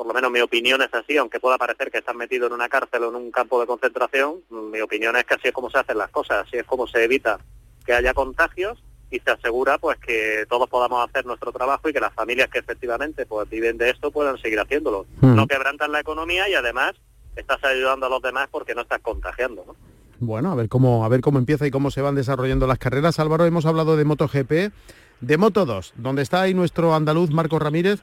por 0.00 0.06
lo 0.06 0.14
menos 0.14 0.30
mi 0.30 0.40
opinión 0.40 0.80
es 0.80 0.88
así, 0.94 1.18
aunque 1.18 1.40
pueda 1.40 1.58
parecer 1.58 1.90
que 1.90 1.98
están 1.98 2.16
metidos 2.16 2.46
en 2.48 2.54
una 2.54 2.70
cárcel 2.70 3.02
o 3.04 3.10
en 3.10 3.16
un 3.16 3.30
campo 3.30 3.60
de 3.60 3.66
concentración, 3.66 4.36
mi 4.48 4.80
opinión 4.80 5.14
es 5.16 5.24
que 5.24 5.34
así 5.34 5.48
es 5.48 5.52
como 5.52 5.68
se 5.68 5.76
hacen 5.76 5.98
las 5.98 6.08
cosas, 6.08 6.46
así 6.46 6.56
es 6.56 6.64
como 6.64 6.86
se 6.86 7.04
evita 7.04 7.38
que 7.84 7.92
haya 7.92 8.14
contagios 8.14 8.82
y 9.10 9.20
se 9.20 9.30
asegura 9.30 9.76
pues 9.76 9.98
que 9.98 10.46
todos 10.48 10.70
podamos 10.70 11.06
hacer 11.06 11.26
nuestro 11.26 11.52
trabajo 11.52 11.86
y 11.86 11.92
que 11.92 12.00
las 12.00 12.14
familias 12.14 12.48
que 12.48 12.60
efectivamente 12.60 13.26
pues 13.26 13.46
viven 13.50 13.76
de 13.76 13.90
esto 13.90 14.10
puedan 14.10 14.38
seguir 14.38 14.58
haciéndolo. 14.58 15.04
Hmm. 15.20 15.36
No 15.36 15.46
quebrantan 15.46 15.92
la 15.92 16.00
economía 16.00 16.48
y 16.48 16.54
además 16.54 16.94
estás 17.36 17.62
ayudando 17.62 18.06
a 18.06 18.08
los 18.08 18.22
demás 18.22 18.48
porque 18.50 18.74
no 18.74 18.80
estás 18.80 19.02
contagiando, 19.02 19.64
¿no? 19.66 19.76
Bueno, 20.18 20.50
a 20.50 20.54
ver 20.54 20.70
cómo 20.70 21.04
a 21.04 21.10
ver 21.10 21.20
cómo 21.20 21.38
empieza 21.38 21.66
y 21.66 21.70
cómo 21.70 21.90
se 21.90 22.00
van 22.00 22.14
desarrollando 22.14 22.66
las 22.66 22.78
carreras. 22.78 23.20
Álvaro, 23.20 23.44
hemos 23.44 23.66
hablado 23.66 23.98
de 23.98 24.06
MotoGP, 24.06 24.72
de 25.20 25.36
Moto 25.36 25.66
2, 25.66 25.92
donde 25.96 26.22
está 26.22 26.40
ahí 26.40 26.54
nuestro 26.54 26.94
andaluz 26.94 27.30
Marco 27.32 27.58
Ramírez 27.58 28.00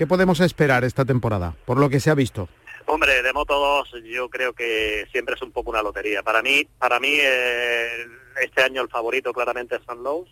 ¿Qué 0.00 0.06
podemos 0.06 0.40
esperar 0.40 0.82
esta 0.84 1.04
temporada, 1.04 1.54
por 1.66 1.78
lo 1.78 1.90
que 1.90 2.00
se 2.00 2.08
ha 2.08 2.14
visto? 2.14 2.48
Hombre, 2.86 3.22
de 3.22 3.34
Moto 3.34 3.52
2 3.52 4.02
yo 4.04 4.30
creo 4.30 4.54
que 4.54 5.06
siempre 5.12 5.34
es 5.34 5.42
un 5.42 5.52
poco 5.52 5.68
una 5.68 5.82
lotería. 5.82 6.22
Para 6.22 6.40
mí, 6.40 6.66
para 6.78 6.98
mí 6.98 7.18
eh, 7.20 8.06
este 8.40 8.62
año 8.62 8.80
el 8.80 8.88
favorito 8.88 9.34
claramente 9.34 9.76
es 9.76 9.82
San 9.84 10.02
Lowe's. 10.02 10.30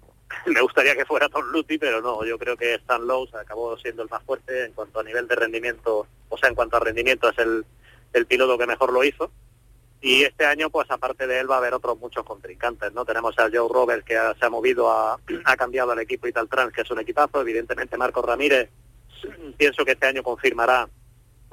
Me 0.44 0.60
gustaría 0.60 0.94
que 0.94 1.06
fuera 1.06 1.30
Tom 1.30 1.46
Lutti, 1.50 1.78
pero 1.78 2.02
no, 2.02 2.26
yo 2.26 2.38
creo 2.38 2.58
que 2.58 2.74
Stan 2.74 3.06
Lowe's 3.06 3.34
acabó 3.34 3.78
siendo 3.78 4.02
el 4.02 4.10
más 4.10 4.22
fuerte 4.22 4.66
en 4.66 4.72
cuanto 4.74 5.00
a 5.00 5.02
nivel 5.02 5.26
de 5.26 5.34
rendimiento, 5.34 6.06
o 6.28 6.36
sea, 6.36 6.50
en 6.50 6.54
cuanto 6.54 6.76
a 6.76 6.80
rendimiento 6.80 7.30
es 7.30 7.38
el, 7.38 7.64
el 8.12 8.26
piloto 8.26 8.58
que 8.58 8.66
mejor 8.66 8.92
lo 8.92 9.02
hizo. 9.02 9.30
Y 10.02 10.24
este 10.24 10.44
año, 10.44 10.68
pues 10.68 10.90
aparte 10.90 11.26
de 11.26 11.40
él, 11.40 11.50
va 11.50 11.54
a 11.54 11.58
haber 11.58 11.72
otros 11.72 11.98
muchos 11.98 12.22
contrincantes, 12.22 12.92
¿no? 12.92 13.06
Tenemos 13.06 13.34
a 13.38 13.48
Joe 13.50 13.66
Roberts, 13.72 14.04
que 14.04 14.18
se 14.38 14.44
ha 14.44 14.50
movido, 14.50 14.90
a, 14.90 15.18
ha 15.46 15.56
cambiado 15.56 15.92
al 15.92 16.00
equipo 16.00 16.28
Ital 16.28 16.50
Trans, 16.50 16.74
que 16.74 16.82
es 16.82 16.90
un 16.90 17.00
equipazo. 17.00 17.40
Evidentemente, 17.40 17.96
Marcos 17.96 18.22
Ramírez 18.22 18.68
pienso 19.56 19.84
que 19.84 19.92
este 19.92 20.06
año 20.06 20.22
confirmará 20.22 20.88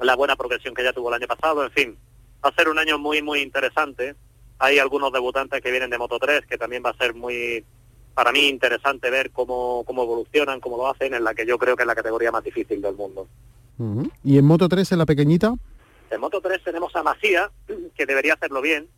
la 0.00 0.16
buena 0.16 0.36
progresión 0.36 0.74
que 0.74 0.82
ya 0.82 0.92
tuvo 0.92 1.08
el 1.08 1.14
año 1.14 1.26
pasado, 1.26 1.64
en 1.64 1.70
fin, 1.70 1.98
va 2.44 2.50
a 2.50 2.54
ser 2.54 2.68
un 2.68 2.78
año 2.78 2.98
muy, 2.98 3.22
muy 3.22 3.40
interesante. 3.40 4.14
Hay 4.58 4.78
algunos 4.78 5.12
debutantes 5.12 5.60
que 5.60 5.70
vienen 5.70 5.90
de 5.90 5.98
Moto 5.98 6.18
3 6.18 6.46
que 6.46 6.58
también 6.58 6.82
va 6.84 6.90
a 6.90 6.96
ser 6.96 7.14
muy, 7.14 7.64
para 8.14 8.32
mí, 8.32 8.48
interesante 8.48 9.10
ver 9.10 9.30
cómo, 9.30 9.84
cómo 9.84 10.04
evolucionan, 10.04 10.60
cómo 10.60 10.76
lo 10.76 10.88
hacen, 10.88 11.14
en 11.14 11.24
la 11.24 11.34
que 11.34 11.46
yo 11.46 11.58
creo 11.58 11.76
que 11.76 11.82
es 11.82 11.86
la 11.86 11.94
categoría 11.94 12.30
más 12.30 12.44
difícil 12.44 12.80
del 12.80 12.94
mundo. 12.94 13.28
¿Y 14.22 14.38
en 14.38 14.44
Moto 14.44 14.68
3, 14.68 14.92
en 14.92 14.98
la 14.98 15.06
pequeñita? 15.06 15.54
En 16.10 16.20
Moto 16.20 16.40
3 16.40 16.62
tenemos 16.62 16.94
a 16.94 17.02
Macía, 17.02 17.50
que 17.96 18.06
debería 18.06 18.34
hacerlo 18.34 18.62
bien. 18.62 18.88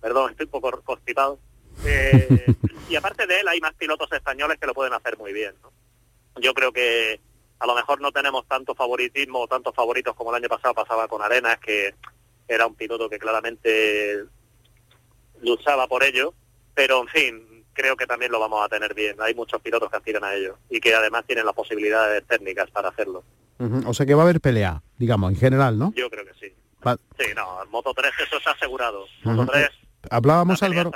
Perdón, 0.00 0.32
estoy 0.32 0.46
un 0.46 0.50
poco 0.50 0.82
constipado. 0.82 1.38
Eh, 1.84 2.56
y 2.88 2.96
aparte 2.96 3.26
de 3.26 3.40
él 3.40 3.48
hay 3.48 3.60
más 3.60 3.74
pilotos 3.74 4.10
españoles 4.12 4.58
que 4.58 4.66
lo 4.66 4.74
pueden 4.74 4.92
hacer 4.92 5.16
muy 5.18 5.32
bien. 5.32 5.54
Yo 6.40 6.52
creo 6.52 6.72
que 6.72 7.20
a 7.58 7.66
lo 7.66 7.74
mejor 7.74 8.00
no 8.00 8.12
tenemos 8.12 8.46
tanto 8.46 8.74
favoritismo 8.74 9.40
o 9.40 9.48
tantos 9.48 9.74
favoritos 9.74 10.14
como 10.14 10.30
el 10.30 10.36
año 10.36 10.48
pasado 10.48 10.74
pasaba 10.74 11.08
con 11.08 11.22
Arenas, 11.22 11.58
que 11.58 11.94
era 12.48 12.66
un 12.66 12.74
piloto 12.74 13.08
que 13.08 13.18
claramente 13.18 14.24
luchaba 15.40 15.86
por 15.86 16.02
ello, 16.02 16.34
pero 16.74 17.02
en 17.02 17.08
fin, 17.08 17.64
creo 17.72 17.96
que 17.96 18.06
también 18.06 18.32
lo 18.32 18.40
vamos 18.40 18.64
a 18.64 18.68
tener 18.68 18.94
bien. 18.94 19.16
Hay 19.20 19.34
muchos 19.34 19.60
pilotos 19.60 19.90
que 19.90 19.96
aspiran 19.96 20.24
a 20.24 20.34
ello 20.34 20.58
y 20.68 20.80
que 20.80 20.94
además 20.94 21.24
tienen 21.26 21.46
las 21.46 21.54
posibilidades 21.54 22.26
técnicas 22.26 22.70
para 22.70 22.88
hacerlo. 22.88 23.24
O 23.86 23.94
sea 23.94 24.04
que 24.04 24.14
va 24.14 24.22
a 24.22 24.24
haber 24.24 24.40
pelea, 24.40 24.82
digamos, 24.98 25.32
en 25.32 25.38
general, 25.38 25.78
¿no? 25.78 25.92
Yo 25.94 26.10
creo 26.10 26.24
que 26.24 26.34
sí. 26.34 26.54
Sí, 27.18 27.32
no, 27.34 27.64
Moto 27.70 27.94
3 27.94 28.12
eso 28.26 28.36
es 28.36 28.46
asegurado. 28.46 29.06
Moto 29.22 29.50
3 29.52 29.70
Hablábamos, 30.10 30.62
Álvaro, 30.62 30.92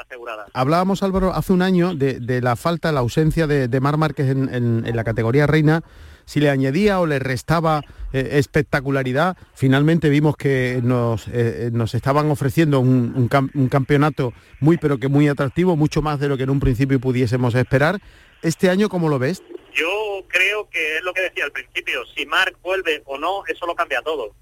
hablábamos, 0.53 1.03
Álvaro, 1.03 1.33
hace 1.33 1.53
un 1.53 1.63
año 1.63 1.95
de, 1.95 2.41
la 2.43 2.57
falta, 2.57 2.93
la 2.93 3.01
ausencia 3.01 3.47
de, 3.47 3.69
de 3.69 3.81
Mar 3.81 3.97
Márquez 3.97 4.29
en, 4.29 4.85
la 4.95 5.05
categoría 5.05 5.47
reina. 5.47 5.83
Si 6.29 6.41
le 6.41 6.51
añadía 6.51 7.01
o 7.01 7.07
le 7.07 7.19
restaba 7.19 7.81
eh, 8.13 8.29
espectacularidad, 8.33 9.35
finalmente 9.55 10.11
vimos 10.11 10.37
que 10.37 10.79
nos, 10.83 11.27
eh, 11.29 11.71
nos 11.73 11.95
estaban 11.95 12.31
ofreciendo 12.31 12.81
un, 12.81 13.29
campeonato 13.71 14.35
muy, 14.61 14.77
pero 14.77 14.99
que 14.99 15.09
muy 15.09 15.27
atractivo, 15.27 15.75
mucho 15.75 16.03
más 16.03 16.21
de 16.21 16.29
lo 16.29 16.37
que 16.37 16.43
en 16.43 16.51
un 16.51 16.61
principio 16.61 17.01
pudiésemos 17.01 17.55
esperar. 17.55 17.99
¿Este 18.43 18.69
año 18.69 18.91
cómo 18.91 19.09
lo 19.09 19.19
ves? 19.19 19.43
Yo 19.73 20.23
creo 20.29 20.69
que 20.69 20.99
es 20.99 21.03
lo 21.03 21.15
que 21.15 21.23
decía 21.23 21.47
al 21.47 21.53
principio, 21.53 22.05
si 22.15 22.27
Marc 22.27 22.59
vuelve 22.61 23.01
o 23.07 23.17
no, 23.17 23.47
eso 23.47 23.65
lo 23.65 23.75
cambia 23.75 24.03
todo. 24.03 24.35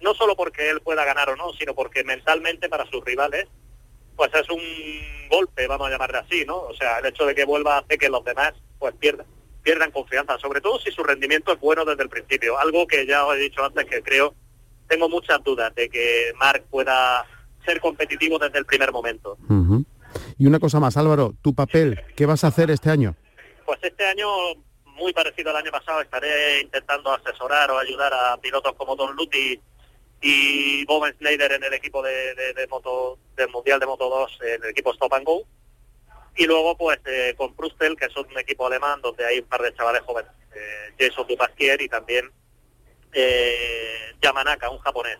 No 0.00 0.14
solo 0.14 0.34
porque 0.34 0.70
él 0.70 0.80
pueda 0.80 1.04
ganar 1.04 1.28
o 1.28 1.36
no, 1.36 1.52
sino 1.52 1.74
porque 1.74 2.02
mentalmente 2.02 2.70
para 2.70 2.86
sus 2.86 3.04
rivales 3.04 3.46
pues 4.16 4.32
es 4.32 4.48
un 4.48 4.62
golpe, 5.28 5.66
vamos 5.66 5.88
a 5.88 5.90
llamarle 5.90 6.16
así, 6.16 6.46
¿no? 6.46 6.56
O 6.56 6.74
sea, 6.74 7.00
el 7.00 7.06
hecho 7.06 7.26
de 7.26 7.34
que 7.34 7.44
vuelva 7.44 7.76
hace 7.76 7.98
que 7.98 8.08
los 8.08 8.24
demás 8.24 8.54
pues 8.78 8.94
pierdan, 8.94 9.26
pierdan 9.64 9.90
confianza, 9.90 10.38
sobre 10.38 10.60
todo 10.60 10.78
si 10.78 10.92
su 10.92 11.02
rendimiento 11.02 11.52
es 11.52 11.58
bueno 11.58 11.84
desde 11.84 12.04
el 12.04 12.08
principio, 12.08 12.58
algo 12.58 12.86
que 12.86 13.06
ya 13.06 13.24
os 13.24 13.34
he 13.34 13.38
dicho 13.40 13.64
antes 13.64 13.86
que 13.86 14.02
creo, 14.02 14.34
tengo 14.86 15.08
muchas 15.08 15.42
dudas 15.42 15.74
de 15.74 15.88
que 15.88 16.32
Marc 16.36 16.62
pueda 16.64 17.26
ser 17.64 17.80
competitivo 17.80 18.38
desde 18.38 18.58
el 18.58 18.66
primer 18.66 18.92
momento. 18.92 19.38
Y 20.38 20.46
una 20.46 20.60
cosa 20.60 20.78
más, 20.78 20.96
Álvaro, 20.96 21.34
tu 21.42 21.54
papel, 21.54 22.00
¿qué 22.14 22.26
vas 22.26 22.44
a 22.44 22.48
hacer 22.48 22.70
este 22.70 22.90
año? 22.90 23.16
Pues 23.64 23.78
este 23.82 24.04
año, 24.04 24.28
muy 24.84 25.12
parecido 25.14 25.50
al 25.50 25.56
año 25.56 25.70
pasado, 25.70 26.02
estaré 26.02 26.60
intentando 26.60 27.10
asesorar 27.12 27.70
o 27.70 27.78
ayudar 27.78 28.12
a 28.12 28.36
pilotos 28.36 28.74
como 28.74 28.94
Don 28.94 29.16
Luti 29.16 29.58
y 30.20 30.84
Bob 30.84 31.04
Snyder 31.18 31.52
en 31.52 31.64
el 31.64 31.72
equipo 31.72 32.02
de, 32.02 32.66
moto 32.68 33.18
del 33.36 33.48
Mundial 33.48 33.80
de 33.80 33.86
Moto 33.86 34.08
2 34.08 34.38
en 34.42 34.64
el 34.64 34.70
equipo 34.70 34.92
Stop 34.92 35.14
and 35.14 35.24
Go. 35.24 35.42
Y 36.36 36.46
luego 36.46 36.76
pues 36.76 36.98
eh, 37.06 37.34
con 37.36 37.54
Prustel, 37.54 37.96
que 37.96 38.06
es 38.06 38.16
un 38.16 38.26
equipo 38.38 38.66
alemán 38.66 39.00
donde 39.00 39.24
hay 39.24 39.38
un 39.38 39.46
par 39.46 39.62
de 39.62 39.74
chavales 39.74 40.02
jóvenes, 40.02 40.30
eh, 40.54 40.94
Jason 40.98 41.26
Dupasquier 41.26 41.80
y 41.80 41.88
también 41.88 42.30
eh, 43.12 44.14
Yamanaka, 44.20 44.70
un 44.70 44.78
japonés. 44.78 45.18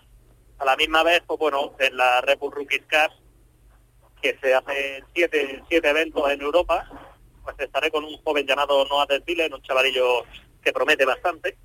A 0.58 0.64
la 0.64 0.76
misma 0.76 1.02
vez, 1.02 1.22
pues 1.26 1.38
bueno, 1.38 1.74
en 1.78 1.96
la 1.96 2.20
Red 2.20 2.38
Bull 2.38 2.52
Rookies 2.52 2.82
Cup, 2.82 3.12
que 4.20 4.36
se 4.40 4.54
hacen 4.54 5.04
siete, 5.14 5.62
siete 5.68 5.90
eventos 5.90 6.30
en 6.30 6.40
Europa, 6.40 6.88
pues 7.42 7.56
estaré 7.58 7.90
con 7.90 8.04
un 8.04 8.16
joven 8.22 8.46
llamado 8.46 8.84
Noah 8.86 9.06
Desville, 9.06 9.50
un 9.52 9.62
chavalillo 9.62 10.24
que 10.62 10.72
promete 10.72 11.04
bastante 11.04 11.58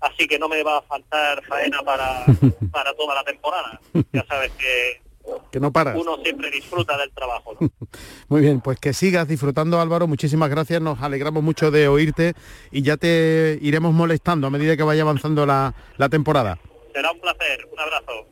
así 0.00 0.26
que 0.26 0.38
no 0.38 0.48
me 0.48 0.62
va 0.62 0.78
a 0.78 0.82
faltar 0.82 1.44
faena 1.44 1.82
para, 1.82 2.24
para 2.72 2.94
toda 2.94 3.14
la 3.14 3.24
temporada. 3.24 3.80
Ya 4.12 4.24
sabes 4.26 4.52
que 4.52 5.02
que 5.50 5.60
no 5.60 5.72
paras. 5.72 5.96
Uno 5.98 6.18
siempre 6.22 6.50
disfruta 6.50 6.96
del 6.96 7.10
trabajo. 7.12 7.56
Muy 8.28 8.40
bien, 8.40 8.60
pues 8.60 8.78
que 8.78 8.92
sigas 8.92 9.28
disfrutando 9.28 9.80
Álvaro, 9.80 10.06
muchísimas 10.06 10.50
gracias, 10.50 10.80
nos 10.80 11.00
alegramos 11.00 11.42
mucho 11.42 11.70
de 11.70 11.88
oírte 11.88 12.34
y 12.70 12.82
ya 12.82 12.96
te 12.96 13.58
iremos 13.62 13.92
molestando 13.94 14.46
a 14.46 14.50
medida 14.50 14.76
que 14.76 14.82
vaya 14.82 15.02
avanzando 15.02 15.46
la, 15.46 15.74
la 15.96 16.08
temporada. 16.08 16.58
Será 16.92 17.12
un 17.12 17.20
placer, 17.20 17.68
un 17.72 17.78
abrazo. 17.78 18.28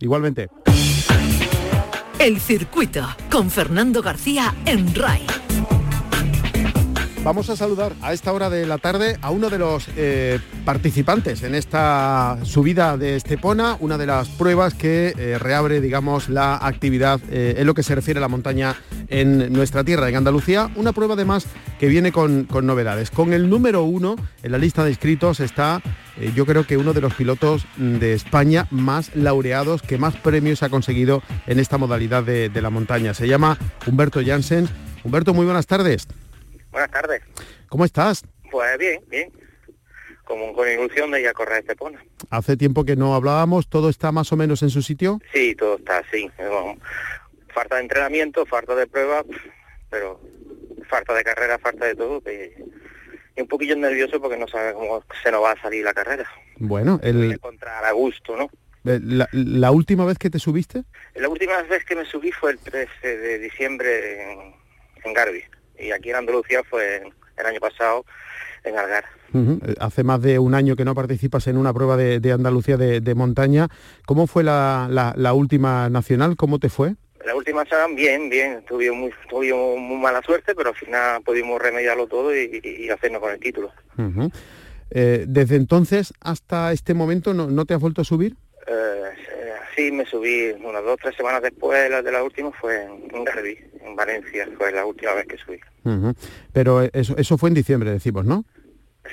Igualmente. 0.00 0.48
El 2.18 2.40
circuito 2.40 3.06
con 3.30 3.50
Fernando 3.50 4.02
García 4.02 4.54
en 4.66 4.94
RAI. 4.94 5.47
Vamos 7.28 7.50
a 7.50 7.56
saludar 7.56 7.92
a 8.00 8.14
esta 8.14 8.32
hora 8.32 8.48
de 8.48 8.64
la 8.64 8.78
tarde 8.78 9.18
a 9.20 9.30
uno 9.30 9.50
de 9.50 9.58
los 9.58 9.86
eh, 9.98 10.40
participantes 10.64 11.42
en 11.42 11.54
esta 11.54 12.38
subida 12.42 12.96
de 12.96 13.16
Estepona, 13.16 13.76
una 13.80 13.98
de 13.98 14.06
las 14.06 14.30
pruebas 14.30 14.72
que 14.72 15.12
eh, 15.14 15.38
reabre, 15.38 15.82
digamos, 15.82 16.30
la 16.30 16.56
actividad 16.56 17.20
eh, 17.30 17.56
en 17.58 17.66
lo 17.66 17.74
que 17.74 17.82
se 17.82 17.94
refiere 17.94 18.16
a 18.16 18.22
la 18.22 18.28
montaña 18.28 18.76
en 19.08 19.52
nuestra 19.52 19.84
tierra, 19.84 20.08
en 20.08 20.16
Andalucía. 20.16 20.70
Una 20.74 20.94
prueba 20.94 21.12
además 21.12 21.44
que 21.78 21.88
viene 21.88 22.12
con, 22.12 22.44
con 22.44 22.64
novedades. 22.64 23.10
Con 23.10 23.34
el 23.34 23.50
número 23.50 23.82
uno 23.82 24.16
en 24.42 24.50
la 24.50 24.56
lista 24.56 24.82
de 24.82 24.88
inscritos 24.88 25.40
está, 25.40 25.82
yo 26.34 26.46
creo 26.46 26.66
que 26.66 26.78
uno 26.78 26.94
de 26.94 27.02
los 27.02 27.12
pilotos 27.12 27.66
de 27.76 28.14
España 28.14 28.66
más 28.70 29.14
laureados, 29.14 29.82
que 29.82 29.98
más 29.98 30.16
premios 30.16 30.62
ha 30.62 30.70
conseguido 30.70 31.22
en 31.46 31.58
esta 31.58 31.76
modalidad 31.76 32.24
de, 32.24 32.50
la 32.62 32.70
montaña. 32.70 33.12
Se 33.12 33.28
llama 33.28 33.58
Humberto 33.86 34.20
Jansen. 34.24 34.66
Humberto, 35.04 35.34
muy 35.34 35.44
buenas 35.44 35.66
tardes. 35.66 36.08
Buenas 36.78 36.92
tardes. 36.92 37.22
¿Cómo 37.68 37.84
estás? 37.84 38.22
Pues 38.52 38.78
bien, 38.78 39.02
bien. 39.08 39.32
Como 40.22 40.52
con 40.52 40.68
ilusión 40.68 41.10
de 41.10 41.22
ir 41.22 41.26
a 41.26 41.32
correr 41.32 41.58
Estepona. 41.58 42.00
Hace 42.30 42.56
tiempo 42.56 42.84
que 42.84 42.94
no 42.94 43.16
hablábamos, 43.16 43.68
¿todo 43.68 43.88
está 43.88 44.12
más 44.12 44.32
o 44.32 44.36
menos 44.36 44.62
en 44.62 44.70
su 44.70 44.80
sitio? 44.80 45.18
Sí, 45.32 45.56
todo 45.56 45.74
está 45.78 45.98
así. 45.98 46.30
falta 47.48 47.74
de 47.74 47.82
entrenamiento, 47.82 48.46
falta 48.46 48.76
de 48.76 48.86
prueba, 48.86 49.24
pero 49.90 50.20
falta 50.88 51.14
de 51.14 51.24
carrera, 51.24 51.58
falta 51.58 51.84
de 51.84 51.96
todo. 51.96 52.22
Y 53.34 53.40
un 53.40 53.48
poquillo 53.48 53.74
nervioso 53.74 54.20
porque 54.20 54.36
no 54.36 54.46
sabe 54.46 54.72
cómo 54.72 55.02
se 55.20 55.32
nos 55.32 55.42
va 55.42 55.50
a 55.50 55.60
salir 55.60 55.84
la 55.84 55.94
carrera. 55.94 56.30
Bueno, 56.58 57.00
el... 57.02 57.32
Encontrar 57.32 57.84
a 57.84 57.90
gusto, 57.90 58.36
¿no? 58.36 58.48
La, 58.84 59.72
última 59.72 60.04
vez 60.04 60.16
que 60.16 60.30
te 60.30 60.38
subiste? 60.38 60.84
La 61.16 61.28
última 61.28 61.60
vez 61.62 61.84
que 61.84 61.96
me 61.96 62.04
subí 62.04 62.30
fue 62.30 62.52
el 62.52 62.58
13 62.60 63.18
de 63.18 63.38
diciembre 63.40 64.32
en, 64.32 64.54
en 65.02 65.12
Garbi 65.12 65.42
y 65.78 65.90
aquí 65.92 66.10
en 66.10 66.16
Andalucía 66.16 66.62
fue 66.68 67.02
el 67.36 67.46
año 67.46 67.60
pasado 67.60 68.04
en 68.64 68.78
Algar. 68.78 69.04
Hace 69.78 70.04
más 70.04 70.22
de 70.22 70.38
un 70.38 70.54
año 70.54 70.74
que 70.74 70.84
no 70.84 70.94
participas 70.94 71.46
en 71.48 71.56
una 71.56 71.72
prueba 71.74 71.96
de, 71.96 72.32
Andalucía 72.32 72.76
de, 72.76 73.14
montaña. 73.14 73.68
¿Cómo 74.06 74.26
fue 74.26 74.42
la, 74.42 75.32
última 75.34 75.88
nacional? 75.90 76.36
¿Cómo 76.36 76.58
te 76.58 76.68
fue? 76.68 76.94
La 77.24 77.34
última 77.34 77.64
nacional, 77.64 77.94
bien, 77.94 78.30
bien. 78.30 78.64
Tuvimos 78.66 78.98
muy, 78.98 79.12
tuvimos 79.28 79.78
muy 79.78 79.98
mala 79.98 80.22
suerte, 80.22 80.54
pero 80.54 80.70
al 80.70 80.76
final 80.76 81.22
pudimos 81.22 81.60
remediarlo 81.60 82.06
todo 82.06 82.34
y, 82.34 82.88
hacernos 82.90 83.20
con 83.20 83.32
el 83.32 83.38
título. 83.38 83.70
Eh, 84.90 85.26
¿Desde 85.28 85.56
entonces 85.56 86.14
hasta 86.20 86.72
este 86.72 86.94
momento 86.94 87.34
no, 87.34 87.48
no 87.48 87.66
te 87.66 87.74
has 87.74 87.80
vuelto 87.80 88.00
a 88.00 88.04
subir? 88.04 88.34
Eh, 88.66 89.10
sí, 89.76 89.92
me 89.92 90.06
subí 90.06 90.50
unas 90.64 90.82
dos 90.82 90.98
tres 91.02 91.14
semanas 91.16 91.42
después, 91.42 91.90
la 91.90 92.02
de 92.02 92.12
la 92.12 92.22
última 92.22 92.50
fue 92.52 92.84
en 92.84 93.24
Garbi, 93.24 93.58
en 93.82 93.96
Valencia, 93.96 94.48
fue 94.56 94.72
la 94.72 94.84
última 94.84 95.14
vez 95.14 95.26
que 95.26 95.36
subí. 95.38 95.60
Pero 96.52 96.82
eso, 96.82 97.16
eso 97.16 97.38
fue 97.38 97.48
en 97.48 97.54
diciembre, 97.54 97.90
decimos, 97.90 98.24
¿no? 98.24 98.44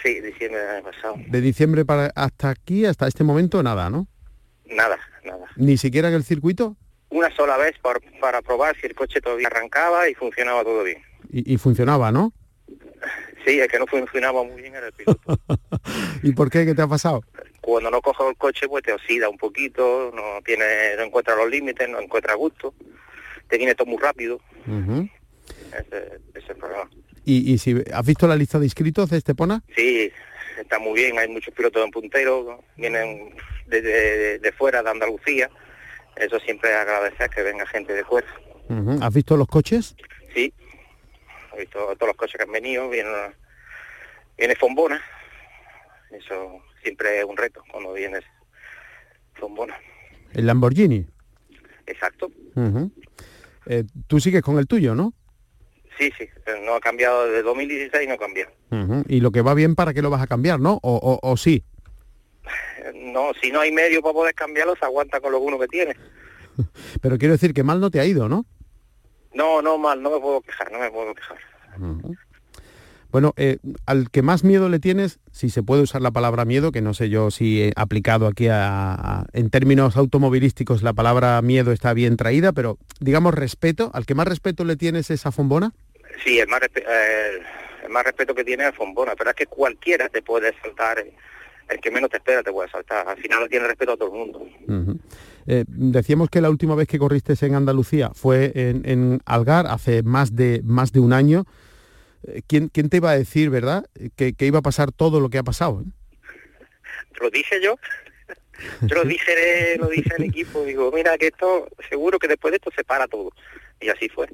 Sí, 0.04 0.20
diciembre 0.20 0.60
del 0.60 0.70
año 0.70 0.84
pasado. 0.84 1.16
De 1.28 1.42
diciembre 1.42 1.86
para 1.86 2.12
hasta 2.16 2.50
aquí, 2.50 2.86
hasta 2.86 3.08
este 3.08 3.24
momento, 3.24 3.64
nada, 3.64 3.90
¿no? 3.90 4.08
Nada, 4.66 4.98
nada. 5.24 5.46
¿Ni 5.56 5.78
siquiera 5.78 6.10
en 6.10 6.16
el 6.16 6.24
circuito? 6.24 6.76
Una 7.10 7.34
sola 7.36 7.56
vez 7.58 7.74
para 8.20 8.42
probar 8.42 8.76
si 8.82 8.88
el 8.88 8.96
coche 8.96 9.22
todavía 9.22 9.48
arrancaba 9.48 10.10
y 10.10 10.16
funcionaba 10.16 10.64
todo 10.64 10.84
bien. 10.84 11.02
y 11.30 11.58
funcionaba, 11.58 12.12
¿no? 12.12 12.34
Sí, 13.46 13.60
es 13.60 13.68
que 13.68 13.78
no 13.78 13.86
funcionaba 13.86 14.44
muy 14.44 14.62
bien 14.62 14.76
en 14.76 14.84
el 14.86 14.92
piloto. 14.92 15.40
¿Y 16.24 16.32
por 16.34 16.50
qué? 16.50 16.66
¿Qué 16.66 16.74
te 16.74 16.82
ha 16.82 16.88
pasado? 16.88 17.22
Cuando 17.62 17.92
no 17.92 18.02
cojo 18.02 18.30
el 18.30 18.36
coche, 18.38 18.68
pues 18.68 18.84
te 18.84 18.92
oxida 18.92 19.30
un 19.30 19.38
poquito, 19.38 20.12
no 20.16 20.42
tiene, 20.44 20.96
no 20.98 21.04
encuentra 21.04 21.36
los 21.36 21.50
límites, 21.50 21.88
no 21.88 22.00
encuentra 22.00 22.34
gusto, 22.34 22.74
te 23.48 23.58
viene 23.58 23.76
todo 23.76 23.88
muy 23.88 23.98
rápido. 24.00 24.40
Ese, 24.68 26.20
es 26.34 26.50
el 26.50 26.56
problema. 26.56 26.90
¿Y, 27.26 27.58
si 27.58 27.76
has 27.92 28.06
visto 28.06 28.28
la 28.28 28.36
lista 28.36 28.60
de 28.60 28.66
inscritos 28.66 29.10
de 29.10 29.18
Estepona? 29.18 29.64
Sí, 29.76 30.12
está 30.60 30.78
muy 30.78 30.94
bien, 30.94 31.18
hay 31.18 31.28
muchos 31.28 31.54
pilotos 31.54 31.84
en 31.84 31.92
puntero, 31.92 32.64
vienen 32.78 33.36
de, 33.66 34.40
de, 34.40 34.52
fuera 34.52 34.84
de 34.84 34.92
Andalucía, 34.92 35.50
eso 36.16 36.40
siempre 36.40 36.74
agradece 36.74 37.28
que 37.30 37.42
venga 37.42 37.66
gente 37.66 37.94
de 37.94 38.04
fuera. 38.06 38.28
¿Has 39.02 39.14
visto 39.14 39.38
los 39.38 39.48
coches? 39.48 39.96
Sí, 40.34 40.54
he 41.56 41.62
visto 41.62 41.80
todos 41.96 42.08
los 42.08 42.16
coches 42.16 42.36
que 42.38 42.44
han 42.44 42.52
venido, 42.52 42.90
viene, 42.90 43.10
viene 44.38 44.56
Fombona, 44.56 45.02
Eso 46.12 46.62
siempre 46.84 47.20
es 47.20 47.26
un 47.26 47.38
reto 47.38 47.64
cuando 47.72 47.94
vienes 47.94 48.24
Fombona. 49.34 49.76
El 50.34 50.46
Lamborghini. 50.46 51.08
Exacto. 51.88 52.32
Eh, 53.68 53.84
tú 54.08 54.20
sigues 54.20 54.42
con 54.42 54.58
el 54.58 54.68
tuyo, 54.68 54.96
¿no? 54.96 55.14
Sí, 55.98 56.12
sí, 56.18 56.28
no 56.66 56.76
ha 56.76 56.80
cambiado 56.82 57.26
desde 57.26 57.44
2016, 57.44 58.10
no 58.10 58.18
cambia. 58.18 58.50
Y 59.08 59.22
lo 59.22 59.32
que 59.32 59.42
va 59.42 59.54
bien, 59.54 59.76
¿para 59.76 59.94
qué 59.94 60.02
lo 60.02 60.10
vas 60.10 60.22
a 60.22 60.28
cambiar, 60.28 60.60
no? 60.60 60.80
¿O, 60.82 61.20
o, 61.22 61.38
sí? 61.38 61.64
No, 62.94 63.32
si 63.42 63.50
no 63.52 63.62
hay 63.62 63.72
medio 63.72 64.02
para 64.02 64.14
poder 64.14 64.36
cambiarlo, 64.36 64.76
se 64.76 64.84
aguanta 64.86 65.22
con 65.22 65.32
lo 65.32 65.40
uno 65.40 65.58
que 65.58 65.68
tiene. 65.68 65.96
Pero 67.02 67.18
quiero 67.18 67.34
decir 67.34 67.54
que 67.54 67.64
mal 67.64 67.80
no 67.80 67.90
te 67.90 68.00
ha 68.00 68.06
ido, 68.06 68.28
¿no? 68.28 68.46
No, 69.34 69.62
no 69.62 69.78
mal, 69.78 70.02
no 70.02 70.12
me 70.12 70.20
puedo 70.20 70.42
quejar, 70.42 70.72
no 70.72 70.80
me 70.80 70.92
puedo 70.92 71.16
quejar. 71.16 71.38
Bueno, 73.16 73.34
eh, 73.38 73.60
al 73.86 74.12
que 74.12 74.22
más 74.22 74.44
miedo 74.44 74.68
le 74.68 74.80
tienes, 74.80 75.22
si 75.32 75.50
se 75.50 75.64
puede 75.64 75.82
usar 75.82 76.02
la 76.02 76.12
palabra 76.12 76.44
miedo, 76.44 76.74
que 76.74 76.82
no 76.82 76.94
sé 76.94 77.08
yo 77.08 77.32
si 77.32 77.64
he 77.64 77.72
aplicado 77.78 78.28
aquí 78.28 78.50
a, 78.52 79.26
en 79.32 79.50
términos 79.50 79.96
automovilísticos 79.96 80.84
la 80.84 80.92
palabra 80.92 81.42
miedo 81.42 81.72
está 81.72 81.94
bien 81.94 82.18
traída, 82.18 82.52
pero 82.52 82.78
digamos 83.00 83.34
respeto, 83.34 83.90
¿al 83.94 84.06
que 84.06 84.16
más 84.16 84.28
respeto 84.28 84.66
le 84.66 84.76
tienes 84.76 85.12
es 85.12 85.26
a 85.26 85.32
Fombona? 85.32 85.72
Sí, 86.26 86.40
el 86.40 86.50
más, 86.50 86.60
eh, 86.64 87.40
el 87.86 87.90
más 87.90 88.04
respeto 88.04 88.36
que 88.36 88.44
tiene 88.44 88.68
es 88.68 88.76
Fombona, 88.76 89.14
pero 89.18 89.30
es 89.30 89.36
que 89.38 89.46
cualquiera 89.46 90.10
te 90.10 90.22
puede 90.22 90.54
saltar, 90.62 90.98
el 91.70 91.80
que 91.80 91.92
menos 91.92 92.10
te 92.10 92.18
espera 92.18 92.44
te 92.44 92.52
puede 92.52 92.70
saltar, 92.70 93.08
al 93.08 93.16
final 93.16 93.48
tiene 93.48 93.66
respeto 93.66 93.94
a 93.94 93.96
todo 93.96 94.12
el 94.12 94.20
mundo. 94.20 94.46
Eh, 95.48 95.64
decíamos 95.70 96.30
que 96.30 96.42
la 96.42 96.50
última 96.50 96.76
vez 96.76 96.90
que 96.90 97.00
corriste 97.00 97.34
en 97.46 97.56
Andalucía 97.56 98.12
fue 98.14 98.52
en, 98.56 98.82
en 98.84 99.22
Algar, 99.26 99.68
hace 99.68 100.04
más 100.04 100.36
de, 100.36 100.60
más 100.66 100.92
de 100.92 101.00
un 101.00 101.14
año. 101.14 101.46
Eh, 102.28 102.42
¿quién, 102.48 102.70
¿quién 102.70 102.90
te 102.90 102.98
iba 102.98 103.12
a 103.12 103.18
decir, 103.18 103.50
verdad, 103.50 103.86
que, 104.16 104.34
iba 104.40 104.60
a 104.60 104.64
pasar 104.64 104.92
todo 104.92 105.20
lo 105.20 105.30
que 105.30 105.38
ha 105.38 105.44
pasado? 105.44 105.84
Lo 107.20 107.30
dije 107.30 107.62
yo. 107.62 107.76
Yo 108.84 108.96
lo 108.96 109.04
dije, 109.04 109.78
lo 109.78 109.88
dije 109.88 110.12
al 110.18 110.24
equipo, 110.24 110.64
digo, 110.64 110.90
mira 110.94 111.18
que 111.18 111.28
esto, 111.28 111.68
seguro 111.90 112.18
que 112.20 112.30
después 112.30 112.54
de 112.54 112.56
esto 112.56 112.72
se 112.74 112.86
para 112.86 113.06
todo. 113.08 113.32
Y 113.82 113.90
así 113.90 114.08
fue. 114.08 114.30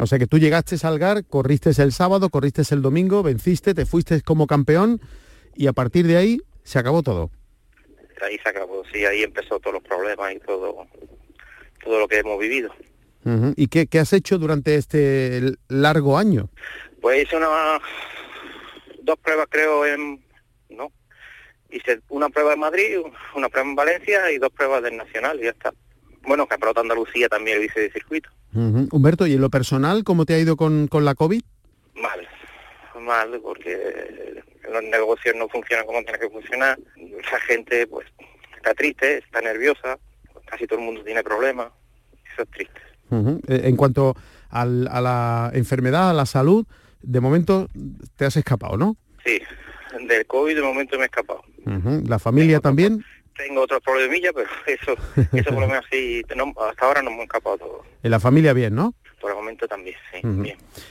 O 0.00 0.06
sea 0.06 0.18
que 0.18 0.26
tú 0.26 0.38
llegaste 0.38 0.76
a 0.82 0.88
Algar, 0.88 1.24
corriste 1.24 1.70
el 1.70 1.92
sábado, 1.92 2.28
corriste 2.28 2.62
el 2.72 2.82
domingo, 2.82 3.22
venciste, 3.22 3.72
te 3.72 3.86
fuiste 3.86 4.20
como 4.20 4.46
campeón 4.46 5.00
y 5.54 5.68
a 5.68 5.72
partir 5.72 6.06
de 6.06 6.16
ahí 6.16 6.40
se 6.64 6.78
acabó 6.78 7.02
todo. 7.02 7.30
Ahí 8.20 8.38
se 8.42 8.48
acabó, 8.48 8.82
sí, 8.92 9.04
ahí 9.04 9.22
empezó 9.22 9.58
todos 9.60 9.74
los 9.74 9.82
problemas 9.82 10.34
y 10.34 10.40
todo, 10.40 10.86
todo 11.82 12.00
lo 12.00 12.08
que 12.08 12.18
hemos 12.18 12.38
vivido. 12.38 12.74
¿Y 13.56 13.68
qué, 13.68 13.86
qué, 13.86 14.00
has 14.00 14.12
hecho 14.12 14.36
durante 14.36 14.74
este 14.74 15.54
largo 15.68 16.18
año? 16.18 16.50
Pues 17.02 17.24
hice 17.24 17.36
una, 17.36 17.48
dos 19.02 19.18
pruebas 19.18 19.48
creo 19.50 19.84
en, 19.84 20.24
no, 20.70 20.92
hice 21.68 22.00
una 22.08 22.28
prueba 22.28 22.52
en 22.54 22.60
Madrid, 22.60 22.98
una 23.34 23.48
prueba 23.48 23.68
en 23.68 23.74
Valencia 23.74 24.30
y 24.30 24.38
dos 24.38 24.52
pruebas 24.52 24.84
del 24.84 24.96
Nacional 24.96 25.38
y 25.40 25.44
ya 25.44 25.50
está. 25.50 25.74
Bueno, 26.22 26.46
que 26.46 26.56
de 26.56 26.80
Andalucía 26.80 27.28
también 27.28 27.58
lo 27.58 27.64
hice 27.64 27.80
de 27.80 27.90
circuito. 27.90 28.30
Humberto, 28.52 29.26
¿y 29.26 29.34
en 29.34 29.40
lo 29.40 29.50
personal 29.50 30.04
cómo 30.04 30.24
te 30.24 30.34
ha 30.34 30.38
ido 30.38 30.56
con, 30.56 30.86
con 30.86 31.04
la 31.04 31.16
COVID? 31.16 31.42
Mal, 31.94 32.28
mal, 33.00 33.40
porque 33.42 34.40
los 34.70 34.82
negocios 34.84 35.34
no 35.34 35.48
funcionan 35.48 35.84
como 35.84 36.04
tiene 36.04 36.20
que 36.20 36.30
funcionar. 36.30 36.78
La 36.96 37.40
gente 37.40 37.88
pues 37.88 38.06
está 38.54 38.74
triste, 38.74 39.18
está 39.18 39.40
nerviosa, 39.40 39.98
casi 40.46 40.68
todo 40.68 40.78
el 40.78 40.84
mundo 40.84 41.02
tiene 41.02 41.24
problemas, 41.24 41.72
eso 42.32 42.42
es 42.42 42.50
triste. 42.50 42.80
Eh, 43.48 43.62
en 43.64 43.76
cuanto 43.76 44.14
a 44.50 44.64
la 44.64 45.50
enfermedad, 45.52 46.10
a 46.10 46.14
la 46.14 46.26
salud, 46.26 46.64
de 47.02 47.20
momento 47.20 47.68
te 48.16 48.24
has 48.24 48.36
escapado, 48.36 48.76
¿no? 48.76 48.96
Sí, 49.24 49.40
del 50.06 50.26
COVID 50.26 50.56
de 50.56 50.62
momento 50.62 50.96
me 50.96 51.04
he 51.04 51.06
escapado. 51.06 51.42
¿La 52.06 52.18
familia 52.18 52.60
también? 52.60 53.04
Tengo 53.36 53.62
otros 53.62 53.80
problemillas, 53.82 54.32
pero 54.34 54.48
eso, 54.66 54.96
eso 55.32 55.50
por 55.50 55.60
lo 55.60 55.68
menos 55.68 55.84
sí, 55.90 56.22
hasta 56.68 56.86
ahora 56.86 57.02
no 57.02 57.10
me 57.10 57.18
he 57.18 57.22
escapado 57.22 57.58
todo. 57.58 57.84
En 58.02 58.10
la 58.10 58.20
familia 58.20 58.52
bien, 58.52 58.74
¿no? 58.74 58.94
Por 59.22 59.30
el 59.30 59.36
momento 59.36 59.68
también, 59.68 59.94
sí. 60.10 60.20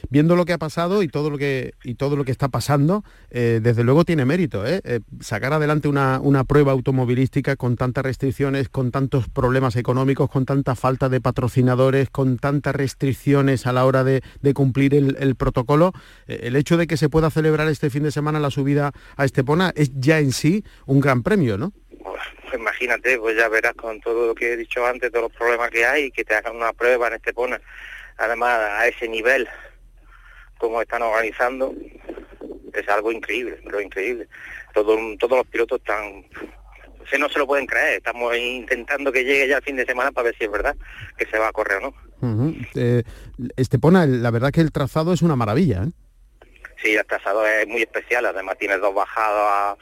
Viendo 0.09 0.37
lo 0.37 0.45
que 0.45 0.53
ha 0.53 0.57
pasado 0.57 1.03
y 1.03 1.09
todo 1.09 1.29
lo 1.29 1.37
que 1.37 1.73
y 1.83 1.95
todo 1.95 2.15
lo 2.15 2.23
que 2.23 2.31
está 2.31 2.47
pasando, 2.47 3.03
eh, 3.29 3.59
desde 3.61 3.83
luego 3.83 4.05
tiene 4.05 4.23
mérito, 4.25 4.65
¿eh? 4.65 4.79
¿eh? 4.85 5.01
sacar 5.19 5.51
adelante 5.51 5.89
una, 5.89 6.19
una, 6.21 6.45
prueba 6.45 6.71
automovilística 6.71 7.57
con 7.57 7.75
tantas 7.75 8.05
restricciones, 8.05 8.69
con 8.69 8.91
tantos 8.91 9.27
problemas 9.27 9.75
económicos, 9.75 10.29
con 10.29 10.45
tanta 10.45 10.75
falta 10.75 11.09
de 11.09 11.19
patrocinadores, 11.19 12.09
con 12.09 12.37
tantas 12.37 12.73
restricciones 12.73 13.67
a 13.67 13.73
la 13.73 13.85
hora 13.85 14.05
de, 14.05 14.21
cumplir 14.53 14.95
el, 14.95 15.35
protocolo, 15.35 15.91
el 16.27 16.55
hecho 16.55 16.77
de 16.77 16.87
que 16.87 16.95
se 16.95 17.09
pueda 17.09 17.29
celebrar 17.29 17.67
este 17.67 17.89
fin 17.89 18.03
de 18.03 18.11
semana 18.11 18.39
la 18.39 18.49
subida 18.49 18.91
a 19.17 19.25
Estepona 19.25 19.73
es 19.75 19.91
ya 19.99 20.19
en 20.19 20.31
sí 20.31 20.63
un 20.85 21.01
gran 21.01 21.21
premio, 21.21 21.57
¿no? 21.57 21.73
Pues 22.03 22.21
imagínate, 22.53 23.17
pues 23.17 23.35
ya 23.37 23.49
verás 23.49 23.73
con 23.75 23.99
todo 23.99 24.27
lo 24.27 24.35
que 24.35 24.53
he 24.53 24.57
dicho 24.57 24.85
antes, 24.85 25.11
todos 25.11 25.29
los 25.29 25.37
problemas 25.37 25.69
que 25.69 25.85
hay, 25.85 26.11
que 26.11 26.23
te 26.23 26.33
hagan 26.33 26.55
una 26.55 26.73
prueba 26.73 27.07
en 27.07 27.13
Estepona 27.15 27.61
además 28.21 28.59
a 28.59 28.87
ese 28.87 29.07
nivel 29.07 29.47
como 30.57 30.81
están 30.81 31.01
organizando 31.01 31.73
es 32.73 32.87
algo 32.87 33.11
increíble, 33.11 33.59
pero 33.63 33.81
increíble. 33.81 34.27
todos 34.73 34.97
los 35.29 35.47
pilotos 35.47 35.79
están 35.79 36.23
se 37.09 37.19
no 37.19 37.27
se 37.29 37.39
lo 37.39 37.47
pueden 37.47 37.65
creer, 37.65 37.97
estamos 37.97 38.35
intentando 38.37 39.11
que 39.11 39.25
llegue 39.25 39.47
ya 39.47 39.57
el 39.57 39.63
fin 39.63 39.75
de 39.75 39.85
semana 39.85 40.11
para 40.11 40.25
ver 40.25 40.37
si 40.37 40.45
es 40.45 40.51
verdad 40.51 40.75
que 41.17 41.25
se 41.25 41.37
va 41.37 41.49
a 41.49 41.51
correr 41.51 41.79
o 41.83 41.91
no. 41.91 42.65
Eh, 42.75 43.03
Estepona, 43.57 44.05
la 44.05 44.31
verdad 44.31 44.51
que 44.51 44.61
el 44.61 44.71
trazado 44.71 45.11
es 45.11 45.21
una 45.21 45.35
maravilla. 45.35 45.83
¿eh? 45.83 45.91
Sí, 46.81 46.95
el 46.95 47.05
trazado 47.05 47.45
es 47.45 47.67
muy 47.67 47.81
especial, 47.81 48.25
además 48.25 48.57
tiene 48.57 48.77
dos 48.77 48.93
bajadas 48.93 49.77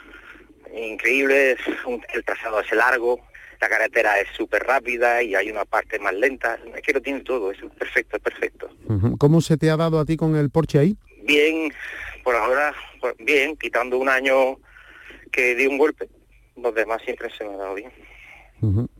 increíbles, 0.73 1.58
el 2.13 2.25
trazado 2.25 2.62
es 2.62 2.71
largo, 2.71 3.19
la 3.59 3.69
carretera 3.69 4.19
es 4.19 4.27
súper 4.35 4.63
rápida 4.63 5.21
y 5.21 5.35
hay 5.35 5.51
una 5.51 5.65
parte 5.65 5.99
más 5.99 6.13
lenta. 6.13 6.57
Es 6.75 6.81
que 6.81 6.93
lo 6.93 7.01
tiene 7.01 7.21
todo, 7.21 7.51
es 7.51 7.59
perfecto, 7.77 8.17
es 8.17 8.23
perfecto. 8.23 8.69
¿Cómo 9.17 9.41
se 9.41 9.57
te 9.57 9.69
ha 9.69 9.77
dado 9.77 9.99
a 9.99 10.05
ti 10.05 10.15
con 10.15 10.35
el 10.35 10.49
Porsche 10.49 10.79
ahí? 10.79 10.97
Bien, 11.23 11.71
por 12.23 12.35
ahora, 12.35 12.73
bien, 13.19 13.57
quitando 13.57 13.97
un 13.97 14.07
año 14.07 14.57
que 15.31 15.55
di 15.55 15.67
un 15.67 15.77
golpe. 15.77 16.09
Los 16.55 16.73
demás 16.73 17.01
siempre 17.03 17.29
se 17.37 17.43
me 17.43 17.53
ha 17.53 17.57
dado 17.57 17.75
bien. 17.75 17.91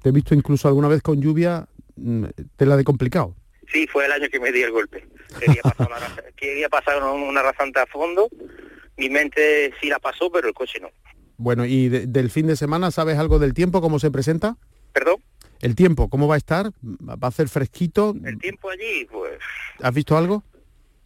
Te 0.01 0.09
he 0.09 0.11
visto 0.11 0.35
incluso 0.35 0.67
alguna 0.67 0.87
vez 0.87 1.01
con 1.01 1.21
lluvia, 1.21 1.67
mm, 1.95 2.25
te 2.55 2.65
la 2.65 2.77
de 2.77 2.83
complicado. 2.83 3.35
Sí, 3.71 3.87
fue 3.87 4.05
el 4.05 4.11
año 4.11 4.27
que 4.29 4.39
me 4.39 4.51
di 4.51 4.61
el 4.61 4.71
golpe. 4.71 5.05
Quería 5.39 6.69
pasar 6.69 6.97
una, 6.97 7.11
una 7.29 7.41
rasante 7.41 7.79
a 7.79 7.85
fondo. 7.85 8.29
Mi 8.97 9.09
mente 9.09 9.73
sí 9.79 9.87
la 9.87 9.99
pasó, 9.99 10.29
pero 10.29 10.47
el 10.47 10.53
coche 10.53 10.79
no. 10.81 10.89
Bueno, 11.39 11.65
¿y 11.65 11.88
del 11.88 12.30
fin 12.30 12.47
de 12.47 12.58
semana 12.58 12.91
sabes 12.91 13.17
algo 13.17 13.39
del 13.39 13.54
tiempo, 13.54 13.80
cómo 13.80 13.97
se 13.97 14.12
presenta? 14.12 14.58
¿Perdón? 14.91 15.23
El 15.62 15.73
tiempo, 15.73 16.10
¿cómo 16.10 16.28
va 16.28 16.36
a 16.36 16.38
estar? 16.38 16.71
¿Va 16.84 17.28
a 17.30 17.32
ser 17.32 17.47
fresquito? 17.47 18.13
El 18.25 18.38
tiempo 18.38 18.69
allí, 18.69 19.08
pues... 19.10 19.39
¿Has 19.82 19.93
visto 19.93 20.17
algo? 20.17 20.43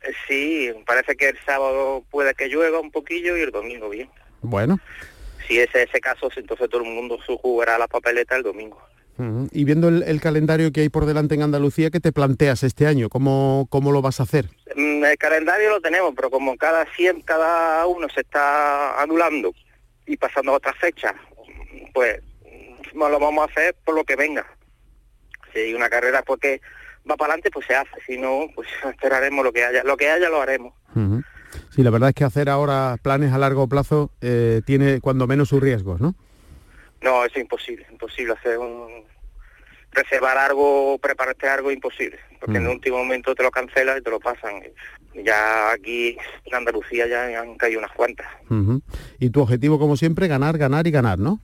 Eh, 0.01 0.11
sí, 0.27 0.71
parece 0.87 1.15
que 1.15 1.29
el 1.29 1.37
sábado 1.45 2.03
puede 2.09 2.33
que 2.33 2.47
llueva 2.47 2.79
un 2.79 2.89
poquillo 2.89 3.37
y 3.37 3.41
el 3.41 3.51
domingo 3.51 3.89
bien. 3.89 4.09
Bueno. 4.41 4.79
Si 5.47 5.59
es 5.59 5.69
ese 5.75 6.01
caso, 6.01 6.29
entonces 6.35 6.67
todo 6.67 6.81
el 6.81 6.89
mundo 6.89 7.19
jugará 7.39 7.77
la 7.77 7.87
papeleta 7.87 8.35
el 8.35 8.41
domingo. 8.41 8.81
Y 9.51 9.63
viendo 9.65 9.89
el, 9.89 10.19
calendario 10.19 10.71
que 10.71 10.81
hay 10.81 10.89
por 10.89 11.05
delante 11.05 11.35
en 11.35 11.43
Andalucía, 11.43 11.91
¿qué 11.91 11.99
te 11.99 12.11
planteas 12.11 12.63
este 12.63 12.87
año? 12.87 13.09
¿Cómo, 13.09 13.67
cómo 13.69 13.91
lo 13.91 14.01
vas 14.01 14.19
a 14.19 14.23
hacer? 14.23 14.47
Mm, 14.75 15.05
el 15.05 15.17
calendario 15.17 15.69
lo 15.69 15.79
tenemos, 15.79 16.13
pero 16.15 16.31
como 16.31 16.57
cada 16.57 16.87
100, 16.95 17.21
cada 17.21 17.85
uno 17.85 18.07
se 18.09 18.21
está 18.21 18.99
anulando 18.99 19.53
y 20.05 20.17
pasando 20.17 20.51
a 20.51 20.57
otra 20.57 20.73
fecha, 20.73 21.13
pues 21.93 22.21
no 22.93 23.09
lo 23.09 23.19
vamos 23.19 23.47
a 23.47 23.51
hacer 23.51 23.75
por 23.83 23.95
lo 23.95 24.03
que 24.03 24.15
venga. 24.15 24.45
Si 25.51 25.59
hay 25.59 25.73
una 25.73 25.89
carrera 25.89 26.23
porque 26.23 26.61
va 27.09 27.15
para 27.15 27.33
adelante, 27.33 27.51
pues 27.51 27.65
se 27.65 27.75
hace. 27.75 27.91
Si 28.05 28.17
no, 28.17 28.47
pues 28.55 28.67
esperaremos 28.89 29.43
lo 29.43 29.51
que 29.51 29.65
haya. 29.65 29.83
Lo 29.83 29.97
que 29.97 30.09
haya 30.09 30.29
lo 30.29 30.41
haremos. 30.41 30.73
Sí, 31.69 31.83
la 31.83 31.89
verdad 31.89 32.09
es 32.09 32.15
que 32.15 32.23
hacer 32.23 32.49
ahora 32.49 32.97
planes 33.01 33.31
a 33.33 33.37
largo 33.37 33.67
plazo 33.67 34.11
eh, 34.21 34.61
tiene 34.65 34.99
cuando 35.01 35.27
menos 35.27 35.49
sus 35.49 35.61
riesgos, 35.61 36.01
¿no? 36.01 36.15
No, 37.01 37.25
es 37.25 37.35
imposible, 37.35 37.85
imposible 37.91 38.33
hacer 38.33 38.57
un, 38.57 39.05
reservar 39.93 40.37
algo, 40.37 40.97
prepararte 40.99 41.47
algo 41.47 41.71
imposible, 41.71 42.19
porque 42.39 42.57
en 42.57 42.63
el 42.63 42.69
último 42.69 42.97
momento 42.97 43.35
te 43.35 43.43
lo 43.43 43.51
cancelas 43.51 43.99
y 43.99 44.01
te 44.01 44.09
lo 44.09 44.19
pasan. 44.19 44.61
Ya 45.15 45.71
aquí 45.71 46.17
en 46.45 46.55
Andalucía 46.55 47.07
ya 47.07 47.41
han 47.41 47.55
caído 47.55 47.79
unas 47.79 47.91
cuantas. 47.91 48.27
Y 49.19 49.29
tu 49.29 49.41
objetivo, 49.41 49.79
como 49.79 49.97
siempre, 49.97 50.27
ganar, 50.27 50.57
ganar 50.57 50.87
y 50.87 50.91
ganar, 50.91 51.19
¿no? 51.19 51.39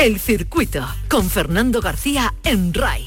El 0.00 0.18
circuito 0.18 0.82
con 1.10 1.28
Fernando 1.28 1.82
García 1.82 2.32
en 2.42 2.72
RAI. 2.72 3.04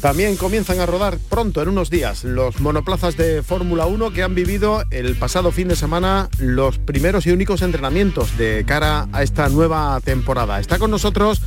También 0.00 0.36
comienzan 0.36 0.80
a 0.80 0.86
rodar 0.86 1.18
pronto, 1.28 1.60
en 1.60 1.68
unos 1.68 1.90
días, 1.90 2.24
los 2.24 2.58
monoplazas 2.58 3.18
de 3.18 3.42
Fórmula 3.42 3.84
1 3.84 4.14
que 4.14 4.22
han 4.22 4.34
vivido 4.34 4.82
el 4.90 5.14
pasado 5.16 5.52
fin 5.52 5.68
de 5.68 5.76
semana 5.76 6.30
los 6.38 6.78
primeros 6.78 7.26
y 7.26 7.32
únicos 7.32 7.60
entrenamientos 7.60 8.38
de 8.38 8.64
cara 8.66 9.06
a 9.12 9.22
esta 9.22 9.50
nueva 9.50 10.00
temporada. 10.02 10.58
Está 10.58 10.78
con 10.78 10.90
nosotros 10.90 11.42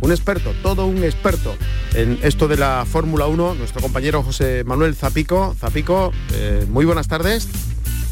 un 0.00 0.10
experto, 0.10 0.54
todo 0.62 0.86
un 0.86 1.04
experto 1.04 1.54
en 1.92 2.18
esto 2.22 2.48
de 2.48 2.56
la 2.56 2.86
Fórmula 2.90 3.26
1, 3.26 3.56
nuestro 3.56 3.82
compañero 3.82 4.22
José 4.22 4.64
Manuel 4.64 4.94
Zapico. 4.94 5.54
Zapico, 5.60 6.14
eh, 6.32 6.64
muy 6.66 6.86
buenas 6.86 7.08
tardes. 7.08 7.46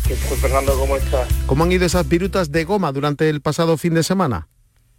¿Qué 0.08 0.14
Fernando? 0.14 0.78
¿Cómo 0.78 0.96
estás? 0.96 1.28
¿Cómo 1.46 1.64
han 1.64 1.72
ido 1.72 1.84
esas 1.84 2.08
virutas 2.08 2.52
de 2.52 2.62
goma 2.62 2.92
durante 2.92 3.28
el 3.28 3.40
pasado 3.40 3.76
fin 3.76 3.92
de 3.92 4.04
semana? 4.04 4.46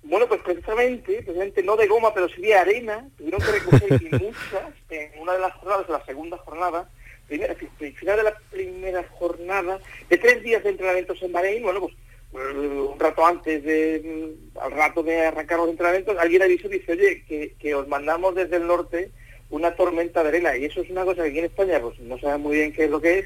Bueno, 0.03 0.27
pues 0.27 0.41
precisamente, 0.41 1.23
precisamente 1.23 1.63
no 1.63 1.77
de 1.77 1.87
goma, 1.87 2.13
pero 2.13 2.27
sí 2.27 2.41
de 2.41 2.55
arena, 2.55 3.07
tuvieron 3.17 3.39
que 3.39 3.51
recoger 3.53 3.91
muchas 4.11 4.73
en 4.89 5.21
una 5.21 5.33
de 5.33 5.39
las 5.39 5.53
jornadas, 5.53 5.87
la 5.87 6.05
segunda 6.05 6.37
jornada, 6.39 6.89
primera, 7.25 7.55
final 7.55 8.17
de 8.17 8.23
la 8.23 8.37
primera 8.51 9.05
jornada, 9.11 9.79
de 10.09 10.17
tres 10.17 10.43
días 10.43 10.61
de 10.65 10.71
entrenamientos 10.71 11.21
en 11.21 11.31
Bahrein, 11.31 11.63
bueno, 11.63 11.79
pues 11.79 11.93
eh, 12.33 12.57
un 12.57 12.99
rato 12.99 13.25
antes 13.25 13.63
de, 13.63 14.35
al 14.59 14.71
rato 14.73 15.03
de 15.03 15.25
arrancar 15.25 15.59
los 15.59 15.69
entrenamientos, 15.69 16.17
alguien 16.19 16.41
avisó 16.41 16.67
y 16.67 16.79
dice, 16.79 16.91
oye, 16.91 17.23
que, 17.25 17.55
que 17.57 17.75
os 17.75 17.87
mandamos 17.87 18.35
desde 18.35 18.57
el 18.57 18.67
norte 18.67 19.11
una 19.51 19.73
tormenta 19.73 20.21
de 20.21 20.29
arena, 20.29 20.57
y 20.57 20.65
eso 20.65 20.81
es 20.81 20.89
una 20.89 21.05
cosa 21.05 21.23
que 21.23 21.29
aquí 21.29 21.39
en 21.39 21.45
España 21.45 21.79
pues 21.79 21.97
no 22.01 22.19
sabe 22.19 22.39
muy 22.39 22.57
bien 22.57 22.73
qué 22.73 22.83
es 22.83 22.91
lo 22.91 22.99
que 22.99 23.19
es, 23.19 23.25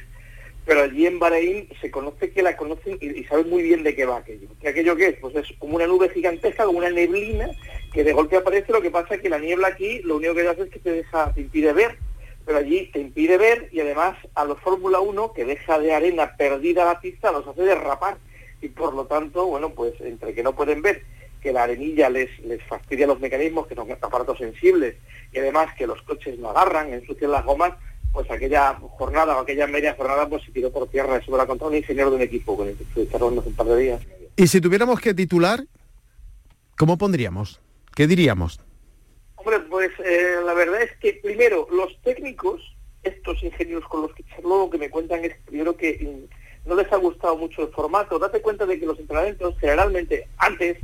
pero 0.65 0.83
allí 0.83 1.07
en 1.07 1.19
Bahrein 1.19 1.67
se 1.81 1.89
conoce 1.89 2.31
que 2.31 2.43
la 2.43 2.55
conocen 2.55 2.97
y, 3.01 3.23
saben 3.23 3.49
muy 3.49 3.63
bien 3.63 3.83
de 3.83 3.95
qué 3.95 4.05
va 4.05 4.17
aquello. 4.17 4.47
¿Qué 4.59 4.69
aquello 4.69 4.95
qué 4.95 5.07
es? 5.07 5.15
Pues 5.19 5.35
es 5.35 5.47
como 5.57 5.75
una 5.75 5.87
nube 5.87 6.09
gigantesca, 6.09 6.65
como 6.65 6.77
una 6.77 6.89
neblina, 6.89 7.49
que 7.91 8.03
de 8.03 8.13
golpe 8.13 8.37
aparece, 8.37 8.71
lo 8.71 8.81
que 8.81 8.91
pasa 8.91 9.15
es 9.15 9.21
que 9.21 9.29
la 9.29 9.39
niebla 9.39 9.69
aquí 9.69 9.99
lo 10.03 10.17
único 10.17 10.35
que 10.35 10.47
hace 10.47 10.63
es 10.63 10.69
que 10.69 10.79
te 10.79 10.91
deja, 10.91 11.33
te 11.33 11.41
impide 11.41 11.73
ver, 11.73 11.97
pero 12.45 12.59
allí 12.59 12.89
te 12.93 12.99
impide 12.99 13.37
ver 13.37 13.69
y 13.71 13.79
además 13.79 14.17
a 14.35 14.45
los 14.45 14.59
Fórmula 14.59 14.99
1, 14.99 15.33
que 15.33 15.45
deja 15.45 15.79
de 15.79 15.93
arena 15.93 16.35
perdida 16.37 16.85
la 16.85 16.99
pista, 16.99 17.31
los 17.31 17.47
hace 17.47 17.63
derrapar. 17.63 18.17
Y 18.61 18.69
por 18.69 18.93
lo 18.93 19.07
tanto, 19.07 19.47
bueno, 19.47 19.71
pues 19.71 19.93
entre 20.01 20.35
que 20.35 20.43
no 20.43 20.55
pueden 20.55 20.83
ver 20.83 21.03
que 21.41 21.51
la 21.51 21.63
arenilla 21.63 22.09
les, 22.09 22.29
les 22.41 22.61
fastidia 22.63 23.07
los 23.07 23.19
mecanismos, 23.19 23.65
que 23.65 23.73
son 23.73 23.91
aparatos 23.91 24.37
sensibles, 24.37 24.95
y 25.33 25.39
además 25.39 25.73
que 25.75 25.87
los 25.87 25.99
coches 26.03 26.37
no 26.37 26.51
agarran, 26.51 26.93
ensucian 26.93 27.31
las 27.31 27.43
gomas, 27.43 27.73
pues 28.11 28.29
aquella 28.29 28.73
jornada 28.97 29.37
o 29.37 29.41
aquella 29.41 29.67
media 29.67 29.95
jornada 29.95 30.27
pues 30.27 30.43
se 30.43 30.51
tiró 30.51 30.71
por 30.71 30.89
tierra. 30.89 31.17
Eso 31.17 31.31
me 31.31 31.37
lo 31.37 31.43
ha 31.43 31.47
contado 31.47 31.71
un 31.71 31.77
ingeniero 31.77 32.09
de 32.09 32.17
un 32.17 32.21
equipo 32.21 32.57
con 32.57 32.67
el 32.67 32.77
que 32.77 32.83
estuvimos 32.83 33.45
un 33.45 33.53
par 33.53 33.67
de 33.67 33.77
días. 33.77 34.01
Y 34.35 34.47
si 34.47 34.61
tuviéramos 34.61 34.99
que 34.99 35.13
titular, 35.13 35.63
¿cómo 36.77 36.97
pondríamos? 36.97 37.61
¿Qué 37.95 38.07
diríamos? 38.07 38.59
Hombre, 39.35 39.59
pues 39.61 39.91
eh, 40.05 40.35
la 40.45 40.53
verdad 40.53 40.81
es 40.81 40.91
que 40.97 41.13
primero 41.21 41.67
los 41.71 41.99
técnicos, 42.03 42.61
estos 43.03 43.43
ingenieros 43.43 43.85
con 43.87 44.03
los 44.03 44.13
que 44.13 44.23
charlo, 44.23 44.65
lo 44.65 44.69
que 44.69 44.77
me 44.77 44.89
cuentan 44.89 45.25
es 45.25 45.35
primero 45.45 45.75
que 45.75 45.97
mm, 45.99 46.69
no 46.69 46.75
les 46.75 46.91
ha 46.93 46.97
gustado 46.97 47.35
mucho 47.37 47.63
el 47.63 47.69
formato. 47.69 48.19
Date 48.19 48.41
cuenta 48.41 48.65
de 48.65 48.79
que 48.79 48.85
los 48.85 48.99
entrenamientos 48.99 49.55
generalmente 49.59 50.27
antes 50.37 50.77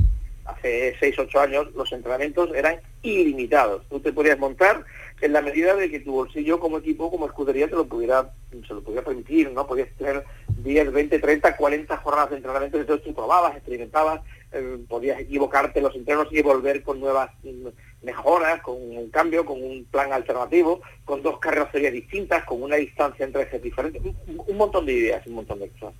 hace 0.44 0.96
6, 0.98 1.18
8 1.18 1.40
años, 1.40 1.74
los 1.74 1.92
entrenamientos 1.92 2.50
eran 2.54 2.80
ilimitados. 3.02 3.86
Tú 3.88 4.00
te 4.00 4.12
podías 4.12 4.38
montar 4.38 4.84
en 5.20 5.32
la 5.32 5.42
medida 5.42 5.74
de 5.74 5.90
que 5.90 6.00
tu 6.00 6.12
bolsillo 6.12 6.60
como 6.60 6.78
equipo, 6.78 7.10
como 7.10 7.26
escudería, 7.26 7.68
te 7.68 7.76
lo 7.76 7.86
pudiera, 7.86 8.32
se 8.50 8.74
lo 8.74 8.82
pudiera 8.82 9.04
permitir, 9.04 9.50
¿no? 9.50 9.66
Podías 9.66 9.88
tener 9.96 10.24
10, 10.48 10.92
20, 10.92 11.18
30, 11.18 11.56
40 11.56 11.96
jornadas 11.98 12.30
de 12.30 12.36
entrenamiento, 12.36 12.78
entonces 12.78 13.04
tú 13.04 13.14
probabas, 13.14 13.56
experimentabas, 13.56 14.20
eh, 14.52 14.78
podías 14.88 15.20
equivocarte 15.20 15.80
en 15.80 15.84
los 15.84 15.94
entrenos 15.94 16.28
y 16.30 16.40
volver 16.42 16.82
con 16.82 17.00
nuevas 17.00 17.30
mm, 17.42 17.68
mejoras, 18.02 18.62
con 18.62 18.76
un 18.76 19.10
cambio, 19.10 19.44
con 19.44 19.62
un 19.62 19.84
plan 19.84 20.12
alternativo, 20.12 20.80
con 21.04 21.22
dos 21.22 21.38
carrocerías 21.38 21.92
distintas, 21.92 22.44
con 22.44 22.62
una 22.62 22.76
distancia 22.76 23.24
entre 23.24 23.42
ejes 23.42 23.62
diferentes, 23.62 24.02
un 24.02 24.56
montón 24.56 24.86
de 24.86 24.92
ideas, 24.92 25.26
un 25.26 25.34
montón 25.34 25.58
de 25.58 25.68
cosas. 25.70 25.94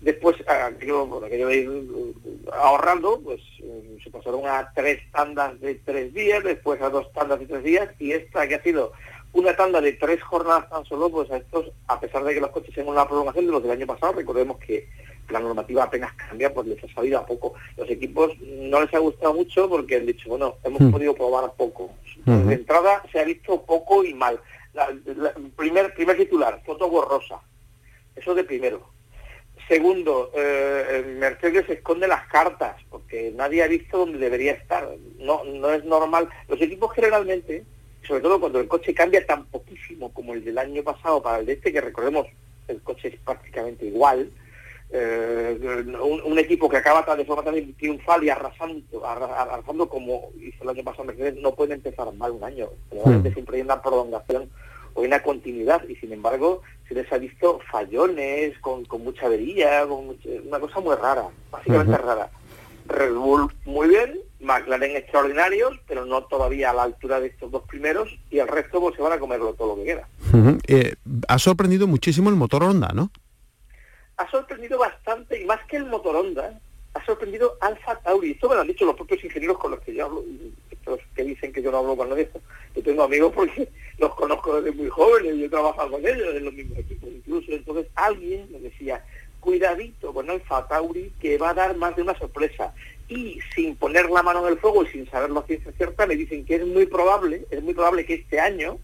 Después, 0.00 0.36
aquello, 0.48 1.06
por 1.06 1.24
aquello 1.24 1.48
de 1.48 1.56
ir 1.56 1.68
uh, 1.68 2.14
ahorrando, 2.54 3.20
pues 3.20 3.40
eh, 3.62 3.98
se 4.02 4.10
pasaron 4.10 4.46
a 4.46 4.72
tres 4.74 4.98
tandas 5.12 5.60
de 5.60 5.74
tres 5.74 6.14
días, 6.14 6.42
después 6.42 6.80
a 6.80 6.88
dos 6.88 7.12
tandas 7.12 7.38
de 7.38 7.46
tres 7.46 7.62
días, 7.62 7.88
y 7.98 8.12
esta 8.12 8.48
que 8.48 8.54
ha 8.54 8.62
sido 8.62 8.92
una 9.34 9.54
tanda 9.54 9.78
de 9.82 9.92
tres 9.92 10.22
jornadas 10.22 10.70
tan 10.70 10.86
solo, 10.86 11.10
pues 11.10 11.30
a 11.30 11.36
estos, 11.36 11.70
a 11.86 12.00
pesar 12.00 12.24
de 12.24 12.32
que 12.32 12.40
los 12.40 12.50
coches 12.50 12.74
tengan 12.74 12.94
una 12.94 13.06
prolongación 13.06 13.44
de 13.44 13.52
los 13.52 13.62
del 13.62 13.72
año 13.72 13.86
pasado, 13.86 14.14
recordemos 14.14 14.58
que 14.58 14.88
la 15.28 15.38
normativa 15.38 15.84
apenas 15.84 16.14
cambia, 16.14 16.52
pues 16.52 16.66
les 16.66 16.82
ha 16.82 16.94
salido 16.94 17.18
a 17.18 17.26
poco. 17.26 17.52
Los 17.76 17.88
equipos 17.90 18.32
no 18.40 18.80
les 18.80 18.92
ha 18.94 18.98
gustado 18.98 19.34
mucho 19.34 19.68
porque 19.68 19.96
han 19.96 20.06
dicho, 20.06 20.30
bueno, 20.30 20.56
hemos 20.64 20.80
hmm. 20.80 20.90
podido 20.90 21.14
probar 21.14 21.52
poco. 21.52 21.90
De 22.24 22.54
entrada 22.54 23.02
se 23.12 23.20
ha 23.20 23.24
visto 23.24 23.62
poco 23.62 24.02
y 24.02 24.14
mal. 24.14 24.40
primer, 25.56 25.94
primer 25.94 26.16
titular, 26.16 26.60
foto 26.64 26.88
borrosa. 26.88 27.40
Eso 28.16 28.34
de 28.34 28.44
primero 28.44 28.99
Segundo, 29.70 30.32
eh, 30.34 31.14
Mercedes 31.16 31.70
esconde 31.70 32.08
las 32.08 32.26
cartas 32.26 32.74
porque 32.90 33.32
nadie 33.36 33.62
ha 33.62 33.68
visto 33.68 33.98
dónde 33.98 34.18
debería 34.18 34.50
estar. 34.50 34.88
No, 35.20 35.44
no 35.44 35.70
es 35.70 35.84
normal. 35.84 36.28
Los 36.48 36.60
equipos 36.60 36.92
generalmente, 36.92 37.62
sobre 38.02 38.20
todo 38.20 38.40
cuando 38.40 38.58
el 38.58 38.66
coche 38.66 38.92
cambia 38.92 39.24
tan 39.24 39.46
poquísimo 39.46 40.12
como 40.12 40.34
el 40.34 40.44
del 40.44 40.58
año 40.58 40.82
pasado 40.82 41.22
para 41.22 41.38
el 41.38 41.46
de 41.46 41.52
este, 41.52 41.72
que 41.72 41.80
recordemos 41.80 42.26
el 42.66 42.82
coche 42.82 43.14
es 43.14 43.20
prácticamente 43.20 43.86
igual, 43.86 44.32
eh, 44.90 45.56
un, 46.02 46.36
equipo 46.40 46.68
que 46.68 46.78
acaba 46.78 47.14
de 47.14 47.24
forma 47.24 47.44
tan 47.44 47.74
triunfal 47.74 48.24
y 48.24 48.28
arrasando, 48.28 49.06
arrasando 49.06 49.88
como 49.88 50.32
hizo 50.40 50.64
el 50.64 50.70
año 50.70 50.82
pasado 50.82 51.04
Mercedes, 51.04 51.36
no 51.36 51.54
puede 51.54 51.74
empezar 51.74 52.12
mal 52.14 52.32
un 52.32 52.42
año. 52.42 52.70
Probablemente 52.88 53.30
hmm. 53.30 53.34
siempre 53.34 53.56
hay 53.58 53.62
una 53.62 53.80
prolongación 53.80 54.50
o 55.00 55.04
una 55.06 55.22
continuidad 55.22 55.82
y 55.88 55.96
sin 55.96 56.12
embargo 56.12 56.62
se 56.88 56.94
les 56.94 57.10
ha 57.12 57.18
visto 57.18 57.60
fallones 57.70 58.58
con, 58.58 58.84
mucha 59.02 59.26
avería, 59.26 59.86
con 59.86 60.16
una 60.46 60.60
cosa 60.60 60.80
muy 60.80 60.94
rara, 60.96 61.28
básicamente 61.50 61.96
rara. 61.96 62.30
Red 62.86 63.14
Bull 63.14 63.52
muy 63.64 63.88
bien, 63.88 64.18
McLaren 64.40 64.96
extraordinarios, 64.96 65.78
pero 65.86 66.04
no 66.04 66.24
todavía 66.24 66.70
a 66.70 66.74
la 66.74 66.82
altura 66.82 67.20
de 67.20 67.28
estos 67.28 67.50
dos 67.50 67.62
primeros 67.68 68.08
y 68.30 68.38
el 68.38 68.48
resto 68.48 68.80
pues 68.80 68.96
se 68.96 69.02
van 69.02 69.12
a 69.12 69.18
comerlo 69.18 69.54
todo 69.54 69.68
lo 69.68 69.76
que 69.76 69.84
queda. 69.84 70.08
Eh, 70.66 70.94
ha 71.28 71.38
sorprendido 71.38 71.86
muchísimo 71.86 72.30
el 72.30 72.36
motor 72.36 72.64
Honda, 72.64 72.90
¿no? 72.92 73.10
Ha 74.16 74.28
sorprendido 74.30 74.78
bastante 74.78 75.40
y 75.40 75.44
más 75.44 75.60
que 75.66 75.76
el 75.76 75.86
motor 75.86 76.16
Honda, 76.16 76.60
ha 76.94 77.06
sorprendido 77.06 77.56
Alfa 77.60 77.96
Tauri. 78.00 78.32
Esto 78.32 78.48
me 78.48 78.56
lo 78.56 78.62
han 78.62 78.66
dicho 78.66 78.84
los 78.84 78.96
propios 78.96 79.22
ingenieros 79.22 79.58
con 79.58 79.70
los 79.70 79.80
que 79.80 79.94
yo 79.94 80.06
hablo, 80.06 80.24
estos 80.70 81.00
que 81.14 81.22
dicen 81.22 81.52
que 81.52 81.62
yo 81.62 81.70
no 81.70 81.78
hablo 81.78 81.96
con 81.96 82.08
nadie. 82.08 82.28
Yo 82.74 82.82
tengo 82.82 83.04
amigos 83.04 83.32
porque 83.34 83.68
los 84.00 84.14
conozco 84.14 84.60
desde 84.60 84.76
muy 84.76 84.88
jóvenes, 84.88 85.36
yo 85.36 85.46
he 85.46 85.50
trabajado 85.50 85.90
con 85.90 86.00
ellos 86.00 86.34
en 86.34 86.44
los 86.46 86.54
mismos 86.54 86.78
equipos 86.78 87.10
incluso. 87.14 87.52
Entonces 87.52 87.86
alguien 87.94 88.48
me 88.50 88.58
decía, 88.58 89.04
cuidadito 89.40 90.12
con 90.14 90.30
Alfa 90.30 90.66
Tauri 90.66 91.12
que 91.20 91.36
va 91.36 91.50
a 91.50 91.54
dar 91.54 91.76
más 91.76 91.94
de 91.94 92.02
una 92.02 92.18
sorpresa. 92.18 92.72
Y 93.08 93.40
sin 93.54 93.76
poner 93.76 94.08
la 94.08 94.22
mano 94.22 94.46
en 94.46 94.52
el 94.52 94.58
fuego 94.58 94.84
y 94.84 94.88
sin 94.88 95.10
saber 95.10 95.30
la 95.30 95.42
ciencia 95.42 95.72
cierta, 95.72 96.06
me 96.06 96.16
dicen 96.16 96.44
que 96.46 96.56
es 96.56 96.66
muy 96.66 96.86
probable, 96.86 97.44
es 97.50 97.62
muy 97.62 97.74
probable 97.74 98.06
que 98.06 98.14
este 98.14 98.40
año 98.40 98.78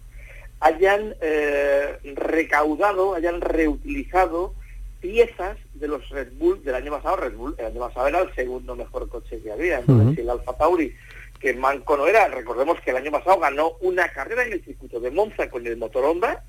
hayan 0.60 1.14
eh, 1.20 1.96
recaudado, 2.14 3.14
hayan 3.14 3.40
reutilizado 3.40 4.54
piezas 5.00 5.56
de 5.74 5.88
los 5.88 6.08
Red 6.08 6.32
Bull 6.32 6.62
del 6.64 6.74
año 6.74 6.90
pasado. 6.90 7.16
Red 7.16 7.36
Bull 7.36 7.54
el 7.58 7.66
año 7.66 7.80
pasado 7.80 8.08
era 8.08 8.20
el 8.20 8.34
segundo 8.34 8.74
mejor 8.74 9.08
coche 9.08 9.40
que 9.40 9.52
había. 9.52 9.78
Entonces, 9.78 10.18
el 10.18 10.28
Alfa 10.28 10.52
Tauri, 10.54 10.92
que 11.46 11.54
Manco 11.54 11.96
no 11.96 12.08
era, 12.08 12.26
recordemos 12.26 12.80
que 12.80 12.90
el 12.90 12.96
año 12.96 13.12
pasado 13.12 13.38
ganó 13.38 13.74
una 13.80 14.08
carrera 14.08 14.44
en 14.44 14.54
el 14.54 14.64
circuito 14.64 14.98
de 14.98 15.12
Monza 15.12 15.48
con 15.48 15.64
el 15.64 15.76
motor 15.76 16.04
Honda, 16.04 16.42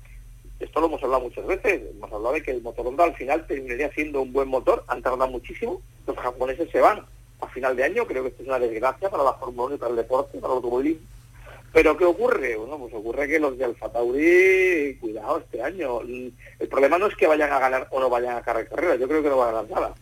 esto 0.58 0.80
lo 0.80 0.86
hemos 0.86 1.00
hablado 1.04 1.22
muchas 1.22 1.46
veces, 1.46 1.82
hemos 1.92 2.12
hablado 2.12 2.34
de 2.34 2.42
que 2.42 2.50
el 2.50 2.62
motor 2.62 2.84
Honda 2.84 3.04
al 3.04 3.14
final 3.14 3.46
terminaría 3.46 3.92
siendo 3.92 4.22
un 4.22 4.32
buen 4.32 4.48
motor, 4.48 4.82
han 4.88 5.00
tardado 5.00 5.30
muchísimo, 5.30 5.80
los 6.04 6.16
japoneses 6.16 6.68
se 6.72 6.80
van 6.80 7.06
a 7.40 7.46
final 7.46 7.76
de 7.76 7.84
año, 7.84 8.08
creo 8.08 8.24
que 8.24 8.30
esto 8.30 8.42
es 8.42 8.48
una 8.48 8.58
desgracia 8.58 9.08
para 9.08 9.22
la 9.22 9.34
Fórmula 9.34 9.66
1 9.66 9.74
y 9.76 9.78
para 9.78 9.90
el 9.90 9.96
deporte, 9.98 10.38
para 10.38 10.54
el 10.54 10.56
automovilismo. 10.56 11.06
Pero 11.72 11.96
¿qué 11.96 12.04
ocurre? 12.04 12.56
Bueno, 12.56 12.76
pues 12.78 12.92
ocurre 12.92 13.28
que 13.28 13.38
los 13.38 13.56
de 13.56 13.66
Alfa 13.66 13.92
Tauri, 13.92 14.98
cuidado 15.00 15.38
este 15.38 15.62
año, 15.62 16.00
el 16.00 16.68
problema 16.68 16.98
no 16.98 17.06
es 17.06 17.14
que 17.14 17.28
vayan 17.28 17.52
a 17.52 17.60
ganar 17.60 17.86
o 17.92 18.00
no 18.00 18.10
vayan 18.10 18.36
a 18.36 18.42
cargar 18.42 18.66
carrera, 18.66 18.96
yo 18.96 19.06
creo 19.06 19.22
que 19.22 19.28
no 19.28 19.36
van 19.36 19.50
a 19.50 19.62
ganar 19.62 19.70
nada. 19.70 19.94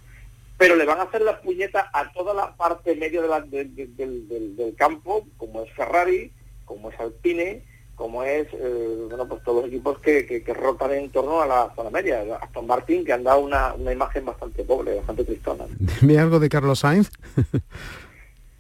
Pero 0.59 0.77
le 0.77 0.87
van 0.87 1.01
a 1.01 1.05
hacer 1.05 1.23
la 1.23 1.41
puñeta 1.41 1.91
a 1.93 2.13
toda 2.13 2.33
la 2.33 2.57
parte 2.57 2.95
medio 2.97 3.23
del 3.23 4.75
campo, 4.77 5.27
como 5.37 5.63
es 5.63 5.73
Ferrari, 5.73 6.33
como 6.65 6.91
es 6.91 6.99
Alpine, 6.99 7.63
como 7.97 8.23
es 8.23 8.47
eh, 8.53 9.07
bueno 9.09 9.27
pues 9.27 9.43
todos 9.43 9.63
los 9.63 9.73
equipos 9.73 9.99
que, 10.01 10.27
que, 10.27 10.55
rotan 10.55 10.93
en 10.93 11.11
torno 11.11 11.41
a 11.41 11.47
la 11.47 11.73
zona 11.75 11.91
media. 11.91 12.23
Aston 12.41 12.67
Martin 12.67 13.05
que 13.05 13.13
han 13.13 13.25
dado 13.25 13.41
una, 13.41 13.75
una 13.75 13.93
imagen 13.93 14.25
bastante 14.25 14.63
pobre, 14.65 14.97
bastante 14.97 15.25
tristona. 15.25 15.65
Dime 16.01 16.19
algo 16.19 16.39
de 16.39 16.49
Carlos 16.49 16.81
Sainz. 16.81 17.11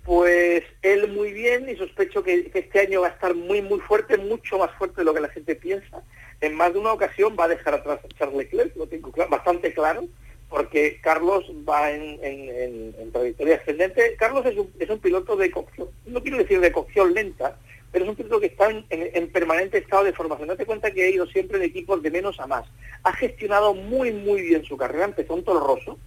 pues 0.04 0.64
él 0.82 1.12
muy 1.12 1.32
bien 1.32 1.68
y 1.68 1.76
sospecho 1.76 2.22
que, 2.22 2.50
este 2.52 2.80
año 2.80 3.02
va 3.02 3.08
a 3.08 3.10
estar 3.10 3.34
muy 3.34 3.60
muy 3.60 3.78
fuerte, 3.80 4.16
mucho 4.16 4.58
más 4.58 4.70
fuerte 4.78 5.02
de 5.02 5.04
lo 5.04 5.14
que 5.14 5.20
la 5.20 5.28
gente 5.28 5.54
piensa. 5.54 6.02
En 6.40 6.54
más 6.54 6.72
de 6.72 6.78
una 6.78 6.92
ocasión 6.92 7.36
va 7.38 7.44
a 7.44 7.48
dejar 7.48 7.74
atrás 7.74 8.00
a 8.04 8.08
Charles 8.18 8.36
Leclerc, 8.36 8.74
lo 8.76 8.86
tengo 8.86 9.12
bastante 9.28 9.72
claro, 9.72 10.04
porque 10.48 11.00
Carlos 11.02 11.44
va 11.68 11.90
en, 11.90 12.18
en, 12.22 13.12
trayectoria 13.12 13.56
ascendente. 13.56 14.14
Carlos 14.18 14.46
es 14.46 14.56
un, 14.56 14.70
es 14.78 14.88
un 14.88 14.98
piloto 14.98 15.36
de 15.36 15.50
cocción, 15.50 15.88
no 16.06 16.22
quiero 16.22 16.38
decir 16.38 16.60
de 16.60 16.72
cocción 16.72 17.14
lenta, 17.14 17.58
pero 17.90 18.04
es 18.04 18.10
un 18.10 18.16
piloto 18.16 18.40
que 18.40 18.46
está 18.46 18.68
en, 18.70 19.28
permanente 19.30 19.78
estado 19.78 20.04
de 20.04 20.12
formación. 20.12 20.48
Date 20.48 20.66
cuenta 20.66 20.90
que 20.90 21.04
ha 21.04 21.08
ido 21.08 21.26
siempre 21.26 21.58
de 21.58 21.66
equipos 21.66 22.02
de 22.02 22.10
menos 22.10 22.38
a 22.40 22.46
más. 22.46 22.66
Ha 23.02 23.12
gestionado 23.14 23.74
muy, 23.74 24.12
muy 24.12 24.42
bien 24.42 24.64
su 24.64 24.76
carrera. 24.76 25.06
Empezó 25.06 25.34
en 25.34 25.44
Toro 25.44 25.66
Rosso, 25.66 25.98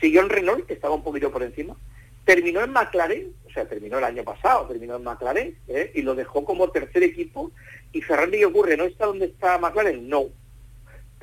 siguió 0.00 0.20
en 0.20 0.28
Renault, 0.28 0.66
que 0.66 0.74
estaba 0.74 0.94
un 0.94 1.02
poquito 1.02 1.32
por 1.32 1.42
encima, 1.42 1.76
terminó 2.24 2.62
en 2.62 2.70
McLaren, 2.70 3.34
o 3.46 3.50
sea, 3.50 3.66
terminó 3.66 3.98
el 3.98 4.04
año 4.04 4.22
pasado, 4.22 4.66
terminó 4.66 4.96
en 4.96 5.02
McLaren, 5.02 5.58
¿eh? 5.68 5.90
y 5.94 6.02
lo 6.02 6.14
dejó 6.14 6.44
como 6.44 6.70
tercer 6.70 7.02
equipo. 7.02 7.50
Y 7.92 8.00
Ferrari, 8.00 8.38
¿qué 8.38 8.46
ocurre? 8.46 8.76
¿No 8.76 8.84
está 8.84 9.06
donde 9.06 9.26
está 9.26 9.58
McLaren? 9.58 10.08
No. 10.08 10.26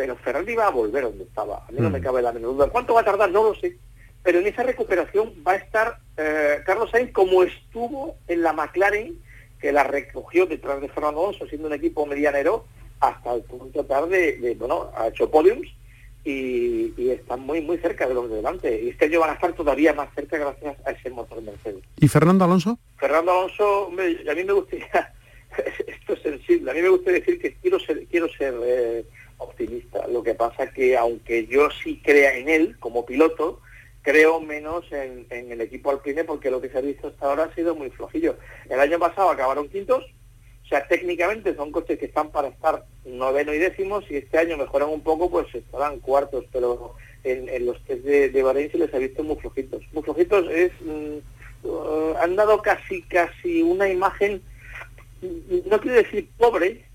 Pero 0.01 0.15
Ferrari 0.15 0.55
va 0.55 0.65
a 0.65 0.71
volver 0.71 1.03
donde 1.03 1.25
estaba. 1.25 1.57
A 1.57 1.71
mí 1.71 1.77
no 1.79 1.91
me 1.91 1.99
mm. 1.99 2.01
cabe 2.01 2.23
la 2.23 2.31
menor 2.31 2.55
duda. 2.55 2.69
¿Cuánto 2.69 2.95
va 2.95 3.01
a 3.01 3.05
tardar? 3.05 3.29
No 3.29 3.43
lo 3.43 3.53
sé. 3.53 3.77
Pero 4.23 4.39
en 4.39 4.47
esa 4.47 4.63
recuperación 4.63 5.31
va 5.47 5.51
a 5.51 5.57
estar 5.57 5.99
eh, 6.17 6.57
Carlos 6.65 6.89
Sainz 6.89 7.11
como 7.11 7.43
estuvo 7.43 8.15
en 8.27 8.41
la 8.41 8.51
McLaren 8.51 9.15
que 9.59 9.71
la 9.71 9.83
recogió 9.83 10.47
detrás 10.47 10.81
de 10.81 10.89
Fernando 10.89 11.21
Alonso, 11.21 11.45
siendo 11.45 11.67
un 11.67 11.75
equipo 11.75 12.07
medianero, 12.07 12.65
hasta 12.99 13.35
el 13.35 13.43
punto 13.43 13.85
tarde 13.85 14.37
de, 14.37 14.55
bueno, 14.55 14.89
ha 14.97 15.09
hecho 15.09 15.29
podiums 15.29 15.67
y, 16.23 17.11
están 17.11 17.41
muy 17.41 17.61
muy 17.61 17.77
cerca 17.77 18.07
de 18.07 18.15
los 18.15 18.27
de 18.27 18.37
delante. 18.37 18.81
Y 18.81 18.89
este 18.89 19.05
año 19.05 19.19
van 19.19 19.29
a 19.29 19.33
estar 19.33 19.53
todavía 19.53 19.93
más 19.93 20.09
cerca 20.15 20.39
gracias 20.39 20.77
a 20.83 20.91
ese 20.93 21.11
motor 21.11 21.43
Mercedes. 21.43 21.83
¿Y 21.99 22.07
Fernando 22.07 22.45
Alonso? 22.45 22.79
Fernando 22.97 23.31
Alonso, 23.33 23.85
a 23.87 24.33
mí 24.33 24.43
me 24.43 24.53
gustaría, 24.53 25.13
esto 25.85 26.13
es 26.13 26.21
sensible, 26.23 26.71
a 26.71 26.73
mí 26.73 26.81
me 26.81 26.89
gustaría 26.89 27.19
decir 27.19 27.39
que 27.39 27.53
quiero 27.53 27.79
ser, 27.79 28.07
quiero 28.07 28.27
ser 28.29 28.55
eh, 28.63 29.05
optimista. 29.41 30.07
Lo 30.07 30.23
que 30.23 30.35
pasa 30.35 30.71
que 30.71 30.97
aunque 30.97 31.47
yo 31.47 31.69
sí 31.71 32.01
crea 32.03 32.35
en 32.37 32.49
él 32.49 32.77
como 32.79 33.05
piloto, 33.05 33.59
creo 34.01 34.39
menos 34.39 34.85
en, 34.91 35.25
el 35.29 35.61
equipo 35.61 35.91
alpine 35.91 36.23
porque 36.23 36.51
lo 36.51 36.61
que 36.61 36.69
se 36.69 36.77
ha 36.77 36.81
visto 36.81 37.07
hasta 37.07 37.25
ahora 37.25 37.43
ha 37.45 37.55
sido 37.55 37.75
muy 37.75 37.89
flojillo. 37.89 38.37
El 38.69 38.79
año 38.79 38.99
pasado 38.99 39.29
acabaron 39.29 39.69
quintos, 39.69 40.03
o 40.63 40.67
sea, 40.67 40.87
técnicamente 40.87 41.55
son 41.55 41.71
coches 41.71 41.99
que 41.99 42.05
están 42.05 42.31
para 42.31 42.47
estar 42.47 42.85
noveno 43.05 43.53
y 43.53 43.57
décimos 43.57 44.09
y 44.09 44.17
este 44.17 44.37
año 44.37 44.57
mejoran 44.57 44.89
un 44.89 45.01
poco, 45.01 45.29
pues 45.29 45.53
estarán 45.53 45.99
cuartos, 45.99 46.45
pero 46.51 46.95
en, 47.23 47.65
los 47.65 47.83
test 47.83 48.03
de, 48.03 48.29
de 48.29 48.69
se 48.71 48.77
les 48.77 48.93
ha 48.93 48.97
visto 48.97 49.23
muy 49.23 49.35
flojitos. 49.37 49.83
Muy 49.91 50.03
flojitos 50.03 50.49
es... 50.49 50.71
Mm, 50.81 51.67
uh, 51.67 52.15
han 52.19 52.35
dado 52.35 52.61
casi, 52.61 53.01
casi 53.03 53.61
una 53.61 53.89
imagen, 53.89 54.41
no 55.21 55.79
quiero 55.79 55.97
decir 55.97 56.29
pobre, 56.37 56.85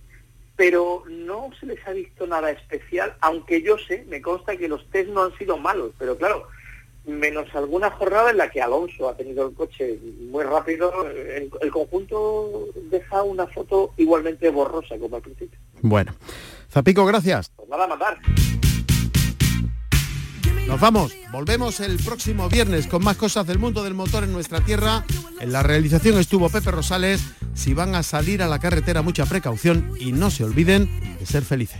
pero 0.57 1.05
no 1.09 1.51
se 1.61 1.67
les 1.67 1.87
ha 1.87 1.93
visto 1.93 2.27
nada 2.27 2.51
especial, 2.51 3.15
aunque 3.21 3.63
yo 3.63 3.77
sé, 3.79 4.05
me 4.09 4.23
consta 4.23 4.57
que 4.57 4.69
los 4.69 4.89
test 4.91 5.11
no 5.11 5.23
han 5.23 5.37
sido 5.37 5.59
malos, 5.59 5.93
pero 5.99 6.17
claro, 6.17 6.49
menos 7.07 7.55
alguna 7.55 7.91
jornada 7.91 8.31
en 8.31 8.39
la 8.39 8.51
que 8.51 8.61
Alonso 8.61 9.09
ha 9.09 9.17
tenido 9.17 9.49
el 9.49 9.55
coche 9.55 9.99
muy 10.31 10.45
rápido, 10.45 11.07
el, 11.09 11.71
conjunto 11.71 12.69
deja 12.91 13.23
una 13.23 13.47
foto 13.47 13.93
igualmente 13.97 14.51
borrosa 14.51 14.99
como 14.99 15.17
al 15.17 15.23
principio. 15.23 15.59
Bueno, 15.83 16.15
Zapico, 16.71 17.05
gracias. 17.05 17.51
Pues 17.55 17.69
nada, 17.69 17.87
matar. 17.87 18.19
Nos 20.67 20.81
vamos, 20.81 21.13
volvemos 21.31 21.79
el 21.81 21.97
próximo 21.99 22.49
viernes 22.49 22.89
con 22.89 23.03
más 23.05 23.17
cosas 23.17 23.47
del 23.47 23.59
mundo 23.59 23.85
del 23.85 23.95
motor 23.95 24.25
en 24.25 24.33
nuestra 24.33 24.61
tierra. 24.61 25.05
En 25.41 25.53
la 25.53 25.63
realización 25.63 26.19
estuvo 26.19 26.49
Pepe 26.49 26.73
Rosales. 26.73 27.23
Si 27.55 27.73
van 27.73 27.95
a 27.95 28.03
salir 28.03 28.43
a 28.43 28.49
la 28.49 28.59
carretera, 28.59 29.03
mucha 29.03 29.27
precaución 29.27 29.93
y 30.01 30.13
no 30.13 30.31
se 30.31 30.45
olviden 30.45 30.89
de 31.19 31.27
ser 31.27 31.45
felices. 31.45 31.79